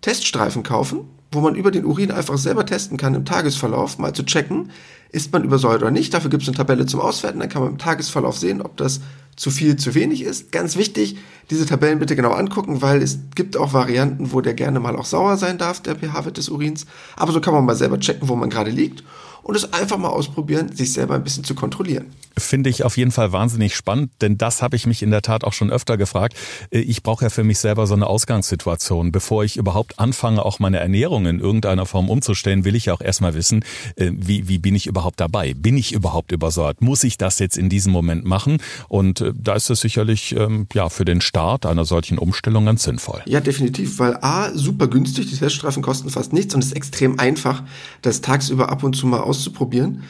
Teststreifen 0.00 0.62
kaufen, 0.62 1.08
wo 1.32 1.40
man 1.40 1.54
über 1.54 1.70
den 1.70 1.84
Urin 1.84 2.10
einfach 2.10 2.38
selber 2.38 2.64
testen 2.64 2.96
kann 2.96 3.14
im 3.14 3.24
Tagesverlauf, 3.24 3.98
mal 3.98 4.12
zu 4.12 4.24
checken, 4.24 4.70
ist 5.10 5.32
man 5.32 5.44
übersäuert 5.44 5.82
oder 5.82 5.90
nicht. 5.90 6.14
Dafür 6.14 6.30
gibt 6.30 6.42
es 6.42 6.48
eine 6.48 6.56
Tabelle 6.56 6.86
zum 6.86 7.00
Auswerten, 7.00 7.40
dann 7.40 7.48
kann 7.48 7.62
man 7.62 7.72
im 7.72 7.78
Tagesverlauf 7.78 8.38
sehen, 8.38 8.62
ob 8.62 8.76
das 8.76 9.00
zu 9.40 9.50
viel, 9.50 9.76
zu 9.76 9.94
wenig 9.94 10.20
ist. 10.22 10.52
Ganz 10.52 10.76
wichtig, 10.76 11.16
diese 11.48 11.64
Tabellen 11.64 11.98
bitte 11.98 12.14
genau 12.14 12.32
angucken, 12.32 12.82
weil 12.82 13.00
es 13.00 13.20
gibt 13.34 13.56
auch 13.56 13.72
Varianten, 13.72 14.32
wo 14.32 14.42
der 14.42 14.52
gerne 14.52 14.80
mal 14.80 14.96
auch 14.96 15.06
sauer 15.06 15.38
sein 15.38 15.56
darf, 15.56 15.80
der 15.80 15.96
pH-Wert 15.96 16.36
des 16.36 16.50
Urins. 16.50 16.84
Aber 17.16 17.32
so 17.32 17.40
kann 17.40 17.54
man 17.54 17.64
mal 17.64 17.74
selber 17.74 17.98
checken, 17.98 18.28
wo 18.28 18.36
man 18.36 18.50
gerade 18.50 18.70
liegt 18.70 19.02
und 19.42 19.56
es 19.56 19.72
einfach 19.72 19.98
mal 19.98 20.08
ausprobieren, 20.08 20.74
sich 20.74 20.92
selber 20.92 21.14
ein 21.14 21.24
bisschen 21.24 21.44
zu 21.44 21.54
kontrollieren. 21.54 22.06
Finde 22.36 22.70
ich 22.70 22.84
auf 22.84 22.96
jeden 22.96 23.10
Fall 23.10 23.32
wahnsinnig 23.32 23.74
spannend, 23.74 24.12
denn 24.20 24.38
das 24.38 24.62
habe 24.62 24.76
ich 24.76 24.86
mich 24.86 25.02
in 25.02 25.10
der 25.10 25.22
Tat 25.22 25.44
auch 25.44 25.52
schon 25.52 25.70
öfter 25.70 25.96
gefragt. 25.96 26.34
Äh, 26.70 26.80
ich 26.80 27.02
brauche 27.02 27.24
ja 27.24 27.30
für 27.30 27.44
mich 27.44 27.58
selber 27.58 27.86
so 27.86 27.94
eine 27.94 28.06
Ausgangssituation. 28.06 29.12
Bevor 29.12 29.44
ich 29.44 29.56
überhaupt 29.56 29.98
anfange, 29.98 30.44
auch 30.44 30.58
meine 30.58 30.78
Ernährung 30.78 31.26
in 31.26 31.40
irgendeiner 31.40 31.86
Form 31.86 32.08
umzustellen, 32.08 32.64
will 32.64 32.76
ich 32.76 32.86
ja 32.86 32.94
auch 32.94 33.00
erstmal 33.00 33.34
wissen, 33.34 33.64
äh, 33.96 34.10
wie, 34.14 34.48
wie 34.48 34.58
bin 34.58 34.74
ich 34.74 34.86
überhaupt 34.86 35.20
dabei? 35.20 35.54
Bin 35.54 35.76
ich 35.76 35.92
überhaupt 35.92 36.32
übersäuert? 36.32 36.80
Muss 36.80 37.04
ich 37.04 37.18
das 37.18 37.38
jetzt 37.38 37.58
in 37.58 37.68
diesem 37.68 37.92
Moment 37.92 38.24
machen? 38.24 38.58
Und 38.88 39.20
äh, 39.20 39.29
da 39.34 39.54
ist 39.54 39.70
es 39.70 39.80
sicherlich 39.80 40.34
ähm, 40.36 40.66
ja 40.72 40.88
für 40.88 41.04
den 41.04 41.20
Start 41.20 41.66
einer 41.66 41.84
solchen 41.84 42.18
Umstellung 42.18 42.66
ganz 42.66 42.82
sinnvoll. 42.82 43.22
Ja, 43.26 43.40
definitiv, 43.40 43.98
weil 43.98 44.16
A, 44.22 44.50
super 44.54 44.88
günstig, 44.88 45.30
die 45.30 45.36
Teststreifen 45.36 45.82
kosten 45.82 46.10
fast 46.10 46.32
nichts 46.32 46.54
und 46.54 46.60
es 46.60 46.68
ist 46.68 46.76
extrem 46.76 47.18
einfach, 47.18 47.62
das 48.02 48.20
tagsüber 48.20 48.70
ab 48.70 48.82
und 48.82 48.94
zu 48.94 49.06
mal 49.06 49.20
auszuprobieren. 49.20 50.02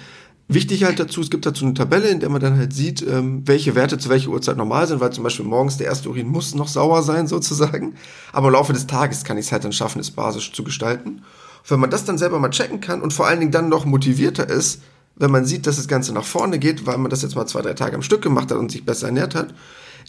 Wichtig 0.53 0.83
halt 0.83 0.99
dazu, 0.99 1.21
es 1.21 1.31
gibt 1.31 1.47
dazu 1.47 1.65
eine 1.65 1.75
Tabelle, 1.75 2.09
in 2.09 2.19
der 2.19 2.29
man 2.29 2.41
dann 2.41 2.59
halt 2.59 2.73
sieht, 2.73 3.03
ähm, 3.03 3.43
welche 3.47 3.77
Werte 3.77 3.99
zu 3.99 4.09
welcher 4.09 4.31
Uhrzeit 4.31 4.57
normal 4.57 4.89
sind, 4.89 4.99
weil 4.99 5.13
zum 5.13 5.23
Beispiel 5.23 5.47
morgens 5.47 5.77
der 5.77 5.87
erste 5.87 6.09
Urin 6.09 6.27
muss 6.27 6.57
noch 6.57 6.67
sauer 6.67 7.05
sein 7.05 7.29
sozusagen, 7.29 7.95
aber 8.33 8.49
im 8.49 8.55
Laufe 8.55 8.73
des 8.73 8.89
Tages 8.89 9.23
kann 9.23 9.39
ich 9.39 9.47
es 9.47 9.53
halt 9.53 9.63
dann 9.63 9.73
schaffen, 9.73 10.01
es 10.01 10.11
basisch 10.11 10.53
zu 10.53 10.65
gestalten. 10.65 11.23
Wenn 11.69 11.79
man 11.79 11.91
das 11.91 12.05
dann 12.05 12.19
selber 12.19 12.41
mal 12.41 12.51
checken 12.51 12.81
kann 12.81 13.01
und 13.01 13.13
vor 13.13 13.29
allen 13.29 13.39
Dingen 13.39 13.53
dann 13.53 13.69
noch 13.69 13.85
motivierter 13.85 14.49
ist, 14.49 14.83
wenn 15.17 15.31
man 15.31 15.45
sieht, 15.45 15.67
dass 15.67 15.77
das 15.77 15.89
Ganze 15.89 16.13
nach 16.13 16.25
vorne 16.25 16.59
geht, 16.59 16.87
weil 16.87 16.99
man 16.99 17.11
das 17.11 17.23
jetzt 17.23 17.37
mal 17.37 17.47
zwei, 17.47 17.63
drei 17.63 17.75
Tage 17.75 17.95
am 17.95 18.03
Stück 18.03 18.23
gemacht 18.23 18.51
hat 18.51 18.59
und 18.59 18.71
sich 18.71 18.85
besser 18.85 19.07
ernährt 19.07 19.35
hat, 19.35 19.55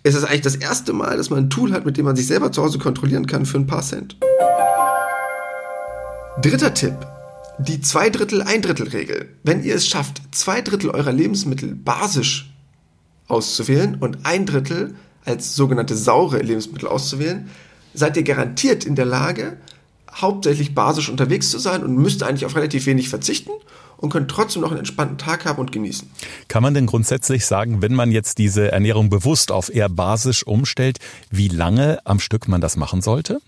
ist 0.04 0.16
es 0.16 0.24
eigentlich 0.24 0.42
das 0.42 0.56
erste 0.56 0.94
Mal, 0.94 1.18
dass 1.18 1.30
man 1.30 1.40
ein 1.40 1.50
Tool 1.50 1.74
hat, 1.74 1.86
mit 1.86 1.98
dem 1.98 2.06
man 2.06 2.16
sich 2.16 2.28
selber 2.28 2.52
zu 2.52 2.64
Hause 2.64 2.80
kontrollieren 2.80 3.28
kann 3.28 3.46
für 3.46 3.58
ein 3.58 3.68
paar 3.68 3.84
Cent. 3.84 4.18
Dritter 6.42 6.74
Tipp. 6.74 6.96
Die 7.60 7.82
zwei 7.82 8.10
Drittel, 8.10 8.42
ein 8.42 8.62
Drittel 8.62 8.88
Regel. 8.88 9.30
Wenn 9.44 9.64
ihr 9.64 9.76
es 9.76 9.86
schafft, 9.86 10.22
zwei 10.32 10.62
Drittel 10.62 10.90
eurer 10.90 11.12
Lebensmittel 11.12 11.76
basisch 11.76 12.52
auszuwählen 13.28 13.98
und 14.00 14.20
ein 14.24 14.46
Drittel 14.46 14.96
als 15.26 15.56
sogenannte 15.56 15.96
saure 15.96 16.40
Lebensmittel 16.40 16.88
auszuwählen, 16.88 17.50
seid 17.94 18.18
ihr 18.18 18.24
garantiert 18.24 18.86
in 18.86 18.96
der 18.96 19.06
Lage, 19.06 19.58
hauptsächlich 20.14 20.76
basisch 20.76 21.10
unterwegs 21.10 21.50
zu 21.50 21.60
sein 21.60 21.84
und 21.84 21.96
müsst 21.96 22.24
eigentlich 22.24 22.46
auf 22.46 22.56
relativ 22.56 22.86
wenig 22.86 23.10
verzichten 23.10 23.52
und 23.98 24.10
könnt 24.10 24.30
trotzdem 24.30 24.62
noch 24.62 24.72
einen 24.72 24.80
entspannten 24.80 25.18
Tag 25.18 25.46
haben 25.46 25.60
und 25.60 25.72
genießen. 25.72 26.10
Kann 26.48 26.64
man 26.64 26.74
denn 26.74 26.88
grundsätzlich 26.88 27.46
sagen, 27.46 27.82
wenn 27.82 27.94
man 27.94 28.12
jetzt 28.12 28.38
diese 28.38 28.72
Ernährung 28.72 29.10
bewusst 29.10 29.52
auf 29.52 29.74
eher 29.74 29.90
basisch 29.90 30.46
umstellt, 30.46 31.00
wie 31.30 31.48
lange 31.48 32.00
am 32.06 32.20
Stück 32.20 32.48
man 32.48 32.62
das 32.62 32.76
machen 32.76 33.02
sollte? 33.02 33.40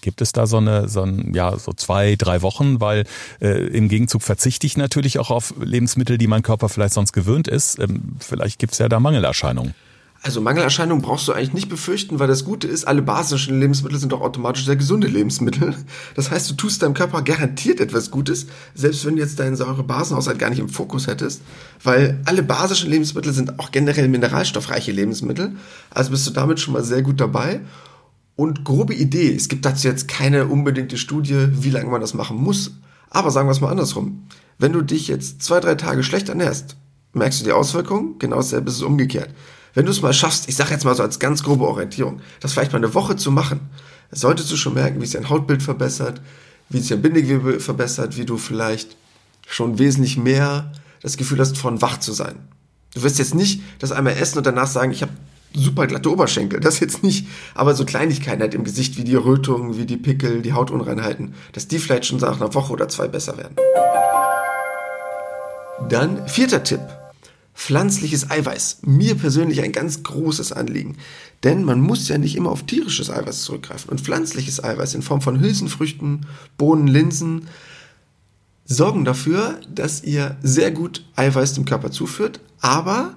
Gibt 0.00 0.22
es 0.22 0.32
da 0.32 0.46
so 0.46 0.58
eine, 0.58 0.88
so 0.88 1.02
ein, 1.02 1.34
ja, 1.34 1.58
so 1.58 1.72
zwei, 1.72 2.14
drei 2.16 2.42
Wochen, 2.42 2.80
weil 2.80 3.04
äh, 3.40 3.66
im 3.66 3.88
Gegenzug 3.88 4.22
verzichte 4.22 4.66
ich 4.66 4.76
natürlich 4.76 5.18
auch 5.18 5.30
auf 5.30 5.54
Lebensmittel, 5.60 6.18
die 6.18 6.28
mein 6.28 6.42
Körper 6.42 6.68
vielleicht 6.68 6.94
sonst 6.94 7.12
gewöhnt 7.12 7.48
ist. 7.48 7.78
Ähm, 7.80 8.16
vielleicht 8.20 8.58
gibt 8.60 8.74
es 8.74 8.78
ja 8.78 8.88
da 8.88 9.00
Mangelerscheinungen. 9.00 9.74
Also 10.20 10.40
Mangelerscheinungen 10.40 11.00
brauchst 11.00 11.28
du 11.28 11.32
eigentlich 11.32 11.54
nicht 11.54 11.68
befürchten, 11.68 12.18
weil 12.18 12.26
das 12.26 12.44
Gute 12.44 12.66
ist, 12.66 12.88
alle 12.88 13.02
basischen 13.02 13.60
Lebensmittel 13.60 13.98
sind 13.98 14.12
doch 14.12 14.20
automatisch 14.20 14.64
sehr 14.64 14.74
gesunde 14.74 15.06
Lebensmittel. 15.06 15.76
Das 16.16 16.30
heißt, 16.30 16.50
du 16.50 16.54
tust 16.54 16.82
deinem 16.82 16.94
Körper 16.94 17.22
garantiert 17.22 17.80
etwas 17.80 18.10
Gutes, 18.10 18.46
selbst 18.74 19.04
wenn 19.04 19.14
du 19.14 19.22
jetzt 19.22 19.38
deinen 19.38 19.54
Säure-Basenhaushalt 19.54 20.38
gar 20.38 20.50
nicht 20.50 20.58
im 20.58 20.68
Fokus 20.68 21.06
hättest, 21.06 21.42
weil 21.84 22.20
alle 22.24 22.42
basischen 22.42 22.90
Lebensmittel 22.90 23.32
sind 23.32 23.60
auch 23.60 23.70
generell 23.70 24.08
mineralstoffreiche 24.08 24.90
Lebensmittel. 24.90 25.52
Also 25.90 26.10
bist 26.10 26.26
du 26.26 26.32
damit 26.32 26.58
schon 26.58 26.74
mal 26.74 26.82
sehr 26.82 27.02
gut 27.02 27.20
dabei. 27.20 27.60
Und 28.34 28.64
grobe 28.64 28.94
Idee, 28.94 29.34
es 29.34 29.48
gibt 29.48 29.64
dazu 29.64 29.88
jetzt 29.88 30.08
keine 30.08 30.46
unbedingte 30.46 30.96
Studie, 30.96 31.48
wie 31.52 31.70
lange 31.70 31.90
man 31.90 32.00
das 32.00 32.14
machen 32.14 32.36
muss. 32.36 32.72
Aber 33.10 33.30
sagen 33.30 33.48
wir 33.48 33.52
es 33.52 33.60
mal 33.60 33.70
andersrum. 33.70 34.26
Wenn 34.58 34.72
du 34.72 34.82
dich 34.82 35.08
jetzt 35.08 35.42
zwei, 35.42 35.60
drei 35.60 35.76
Tage 35.76 36.02
schlecht 36.02 36.28
ernährst, 36.28 36.76
merkst 37.14 37.40
du 37.40 37.44
die 37.44 37.52
Auswirkungen? 37.52 38.16
Genau 38.18 38.36
dasselbe 38.36 38.70
ist 38.70 38.76
es 38.76 38.82
umgekehrt. 38.82 39.30
Wenn 39.78 39.86
du 39.86 39.92
es 39.92 40.02
mal 40.02 40.12
schaffst, 40.12 40.48
ich 40.48 40.56
sage 40.56 40.72
jetzt 40.72 40.84
mal 40.84 40.96
so 40.96 41.04
als 41.04 41.20
ganz 41.20 41.44
grobe 41.44 41.64
Orientierung, 41.64 42.20
das 42.40 42.52
vielleicht 42.52 42.72
mal 42.72 42.78
eine 42.78 42.94
Woche 42.94 43.14
zu 43.14 43.30
machen, 43.30 43.60
solltest 44.10 44.50
du 44.50 44.56
schon 44.56 44.74
merken, 44.74 45.00
wie 45.00 45.06
sich 45.06 45.14
dein 45.14 45.28
Hautbild 45.28 45.62
verbessert, 45.62 46.20
wie 46.68 46.80
sich 46.80 46.88
dein 46.88 47.00
Bindegewebe 47.00 47.60
verbessert, 47.60 48.16
wie 48.16 48.24
du 48.24 48.38
vielleicht 48.38 48.96
schon 49.46 49.78
wesentlich 49.78 50.16
mehr 50.16 50.72
das 51.00 51.16
Gefühl 51.16 51.38
hast, 51.38 51.56
von 51.56 51.80
wach 51.80 52.00
zu 52.00 52.12
sein. 52.12 52.34
Du 52.92 53.04
wirst 53.04 53.20
jetzt 53.20 53.36
nicht 53.36 53.62
das 53.78 53.92
einmal 53.92 54.14
essen 54.14 54.38
und 54.38 54.46
danach 54.48 54.66
sagen, 54.66 54.90
ich 54.90 55.02
habe 55.02 55.12
super 55.54 55.86
glatte 55.86 56.10
Oberschenkel, 56.10 56.58
das 56.58 56.80
jetzt 56.80 57.04
nicht, 57.04 57.28
aber 57.54 57.76
so 57.76 57.84
Kleinigkeiten 57.84 58.42
halt 58.42 58.54
im 58.54 58.64
Gesicht 58.64 58.96
wie 58.96 59.04
die 59.04 59.14
Rötungen, 59.14 59.78
wie 59.78 59.86
die 59.86 59.96
Pickel, 59.96 60.42
die 60.42 60.54
Hautunreinheiten, 60.54 61.34
dass 61.52 61.68
die 61.68 61.78
vielleicht 61.78 62.06
schon 62.06 62.18
nach 62.18 62.40
einer 62.40 62.52
Woche 62.52 62.72
oder 62.72 62.88
zwei 62.88 63.06
besser 63.06 63.38
werden. 63.38 63.54
Dann 65.88 66.26
vierter 66.26 66.64
Tipp. 66.64 66.80
Pflanzliches 67.58 68.30
Eiweiß. 68.30 68.82
Mir 68.86 69.16
persönlich 69.16 69.60
ein 69.62 69.72
ganz 69.72 70.04
großes 70.04 70.52
Anliegen. 70.52 70.96
Denn 71.42 71.64
man 71.64 71.80
muss 71.80 72.08
ja 72.08 72.16
nicht 72.16 72.36
immer 72.36 72.52
auf 72.52 72.62
tierisches 72.62 73.10
Eiweiß 73.10 73.42
zurückgreifen. 73.42 73.90
Und 73.90 74.00
pflanzliches 74.00 74.62
Eiweiß 74.62 74.94
in 74.94 75.02
Form 75.02 75.20
von 75.20 75.40
Hülsenfrüchten, 75.40 76.26
Bohnen, 76.56 76.86
Linsen 76.86 77.48
sorgen 78.64 79.04
dafür, 79.04 79.60
dass 79.74 80.04
ihr 80.04 80.36
sehr 80.40 80.70
gut 80.70 81.04
Eiweiß 81.16 81.54
dem 81.54 81.64
Körper 81.64 81.90
zuführt, 81.90 82.38
aber 82.60 83.14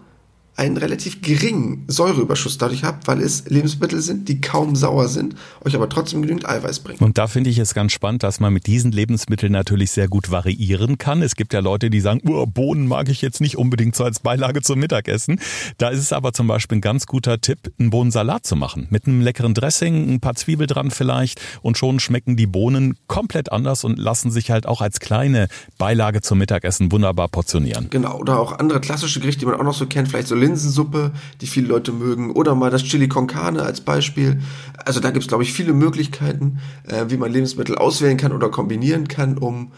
einen 0.55 0.77
relativ 0.77 1.21
geringen 1.21 1.85
Säureüberschuss 1.87 2.57
dadurch 2.57 2.83
habt, 2.83 3.07
weil 3.07 3.21
es 3.21 3.45
Lebensmittel 3.47 4.01
sind, 4.01 4.27
die 4.27 4.41
kaum 4.41 4.75
sauer 4.75 5.07
sind, 5.07 5.35
euch 5.63 5.75
aber 5.75 5.87
trotzdem 5.89 6.21
genügend 6.21 6.47
Eiweiß 6.47 6.81
bringen. 6.81 6.99
Und 6.99 7.17
da 7.17 7.27
finde 7.27 7.49
ich 7.49 7.57
es 7.57 7.73
ganz 7.73 7.93
spannend, 7.93 8.23
dass 8.23 8.39
man 8.39 8.53
mit 8.53 8.67
diesen 8.67 8.91
Lebensmitteln 8.91 9.53
natürlich 9.53 9.91
sehr 9.91 10.07
gut 10.07 10.29
variieren 10.29 10.97
kann. 10.97 11.21
Es 11.21 11.35
gibt 11.35 11.53
ja 11.53 11.61
Leute, 11.61 11.89
die 11.89 12.01
sagen, 12.01 12.21
oh, 12.27 12.45
Bohnen 12.45 12.87
mag 12.87 13.09
ich 13.09 13.21
jetzt 13.21 13.41
nicht 13.41 13.57
unbedingt 13.57 13.95
so 13.95 14.03
als 14.03 14.19
Beilage 14.19 14.61
zum 14.61 14.79
Mittagessen. 14.79 15.39
Da 15.77 15.89
ist 15.89 15.99
es 15.99 16.13
aber 16.13 16.33
zum 16.33 16.47
Beispiel 16.47 16.77
ein 16.79 16.81
ganz 16.81 17.05
guter 17.05 17.39
Tipp, 17.39 17.71
einen 17.79 17.89
Bohnensalat 17.89 18.45
zu 18.45 18.55
machen. 18.55 18.87
Mit 18.89 19.07
einem 19.07 19.21
leckeren 19.21 19.53
Dressing, 19.53 20.13
ein 20.13 20.19
paar 20.19 20.35
Zwiebel 20.35 20.67
dran 20.67 20.91
vielleicht 20.91 21.41
und 21.61 21.77
schon 21.77 21.99
schmecken 21.99 22.35
die 22.35 22.47
Bohnen 22.47 22.97
komplett 23.07 23.51
anders 23.51 23.83
und 23.83 23.97
lassen 23.97 24.31
sich 24.31 24.51
halt 24.51 24.65
auch 24.65 24.81
als 24.81 24.99
kleine 24.99 25.47
Beilage 25.77 26.21
zum 26.21 26.39
Mittagessen 26.39 26.91
wunderbar 26.91 27.29
portionieren. 27.29 27.87
Genau, 27.89 28.19
oder 28.19 28.39
auch 28.39 28.59
andere 28.59 28.81
klassische 28.81 29.19
Gerichte, 29.21 29.39
die 29.39 29.45
man 29.45 29.55
auch 29.55 29.63
noch 29.63 29.73
so 29.73 29.85
kennt, 29.85 30.09
vielleicht 30.09 30.27
so 30.27 30.35
Linsensuppe, 30.41 31.11
die 31.39 31.47
viele 31.47 31.67
Leute 31.67 31.93
mögen, 31.93 32.31
oder 32.31 32.55
mal 32.55 32.69
das 32.69 32.83
Chili 32.83 33.07
con 33.07 33.27
Carne 33.27 33.63
als 33.63 33.79
Beispiel. 33.81 34.41
Also 34.83 34.99
da 34.99 35.11
gibt 35.11 35.23
es, 35.23 35.29
glaube 35.29 35.43
ich, 35.43 35.53
viele 35.53 35.73
Möglichkeiten, 35.73 36.59
äh, 36.87 37.05
wie 37.07 37.17
man 37.17 37.31
Lebensmittel 37.31 37.77
auswählen 37.77 38.17
kann 38.17 38.33
oder 38.33 38.49
kombinieren 38.49 39.07
kann, 39.07 39.37
um 39.37 39.71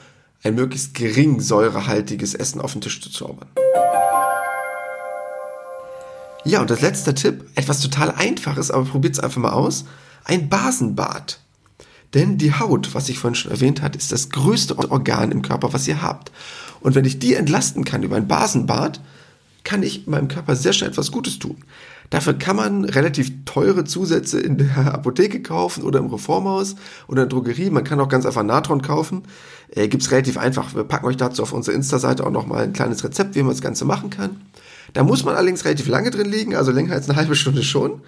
ein 0.44 0.56
möglichst 0.56 0.96
gering 0.96 1.40
säurehaltiges 1.40 2.34
Essen 2.34 2.60
auf 2.60 2.74
den 2.74 2.82
Tisch 2.82 3.02
zu 3.02 3.10
zaubern. 3.10 3.48
Ja, 6.46 6.60
und 6.60 6.70
das 6.70 6.82
letzte 6.82 7.14
Tipp, 7.14 7.46
etwas 7.56 7.80
total 7.80 8.12
einfaches, 8.12 8.70
aber 8.72 8.86
probiert 8.86 9.14
es 9.14 9.20
einfach 9.20 9.42
mal 9.42 9.52
aus, 9.52 9.86
ein 10.26 10.50
Basenbad. 10.50 11.40
Denn 12.14 12.38
die 12.38 12.54
Haut, 12.54 12.94
was 12.94 13.10
ich 13.10 13.18
vorhin 13.18 13.36
schon 13.36 13.52
erwähnt 13.52 13.82
habe, 13.82 13.98
ist 13.98 14.12
das 14.12 14.30
größte 14.30 14.78
Organ 14.78 15.32
im 15.32 15.42
Körper, 15.42 15.74
was 15.74 15.88
ihr 15.88 16.02
habt. 16.02 16.32
Und 16.82 16.96
wenn 16.96 17.06
ich 17.06 17.18
die 17.18 17.34
entlasten 17.34 17.86
kann 17.86 18.04
über 18.04 18.18
ein 18.18 18.28
Basenbad, 18.28 19.00
kann 19.64 19.84
ich 19.84 20.08
meinem 20.08 20.28
Körper 20.28 20.56
sehr 20.56 20.74
schnell 20.74 20.90
etwas 20.90 21.12
Gutes 21.12 21.40
tun. 21.40 21.58
Dafür 22.10 22.34
kann 22.34 22.56
man 22.56 22.86
relativ 22.86 23.32
teure 23.46 23.86
Zusätze 23.86 24.40
in 24.40 24.58
der 24.58 24.78
Apotheke 24.94 25.42
kaufen 25.42 25.84
oder 25.84 26.00
im 26.00 26.08
Reformhaus 26.08 26.76
oder 27.08 27.24
in 27.24 27.30
der 27.30 27.38
Drogerie. 27.38 27.70
Man 27.70 27.84
kann 27.84 28.00
auch 28.00 28.10
ganz 28.10 28.26
einfach 28.26 28.44
Natron 28.44 28.82
kaufen. 28.82 29.24
Äh, 29.72 29.88
gibt's 29.88 30.12
relativ 30.12 30.38
einfach. 30.38 30.76
Wir 30.76 30.84
packen 30.84 31.08
euch 31.08 31.18
dazu 31.18 31.42
auf 31.42 31.54
unsere 31.54 31.76
Insta-Seite 31.76 32.26
auch 32.26 32.32
nochmal 32.32 32.64
ein 32.64 32.74
kleines 32.74 33.04
Rezept, 33.04 33.36
wie 33.36 33.42
man 33.42 33.52
das 33.52 33.62
Ganze 33.62 33.86
machen 33.86 34.10
kann. 34.10 34.42
Da 34.94 35.04
muss 35.04 35.24
man 35.24 35.36
allerdings 35.36 35.66
relativ 35.66 35.88
lange 35.88 36.12
drin 36.12 36.30
liegen, 36.30 36.56
also 36.56 36.72
länger 36.72 36.94
als 36.94 37.10
eine 37.10 37.18
halbe 37.18 37.36
Stunde 37.36 37.64
schon. 37.64 38.02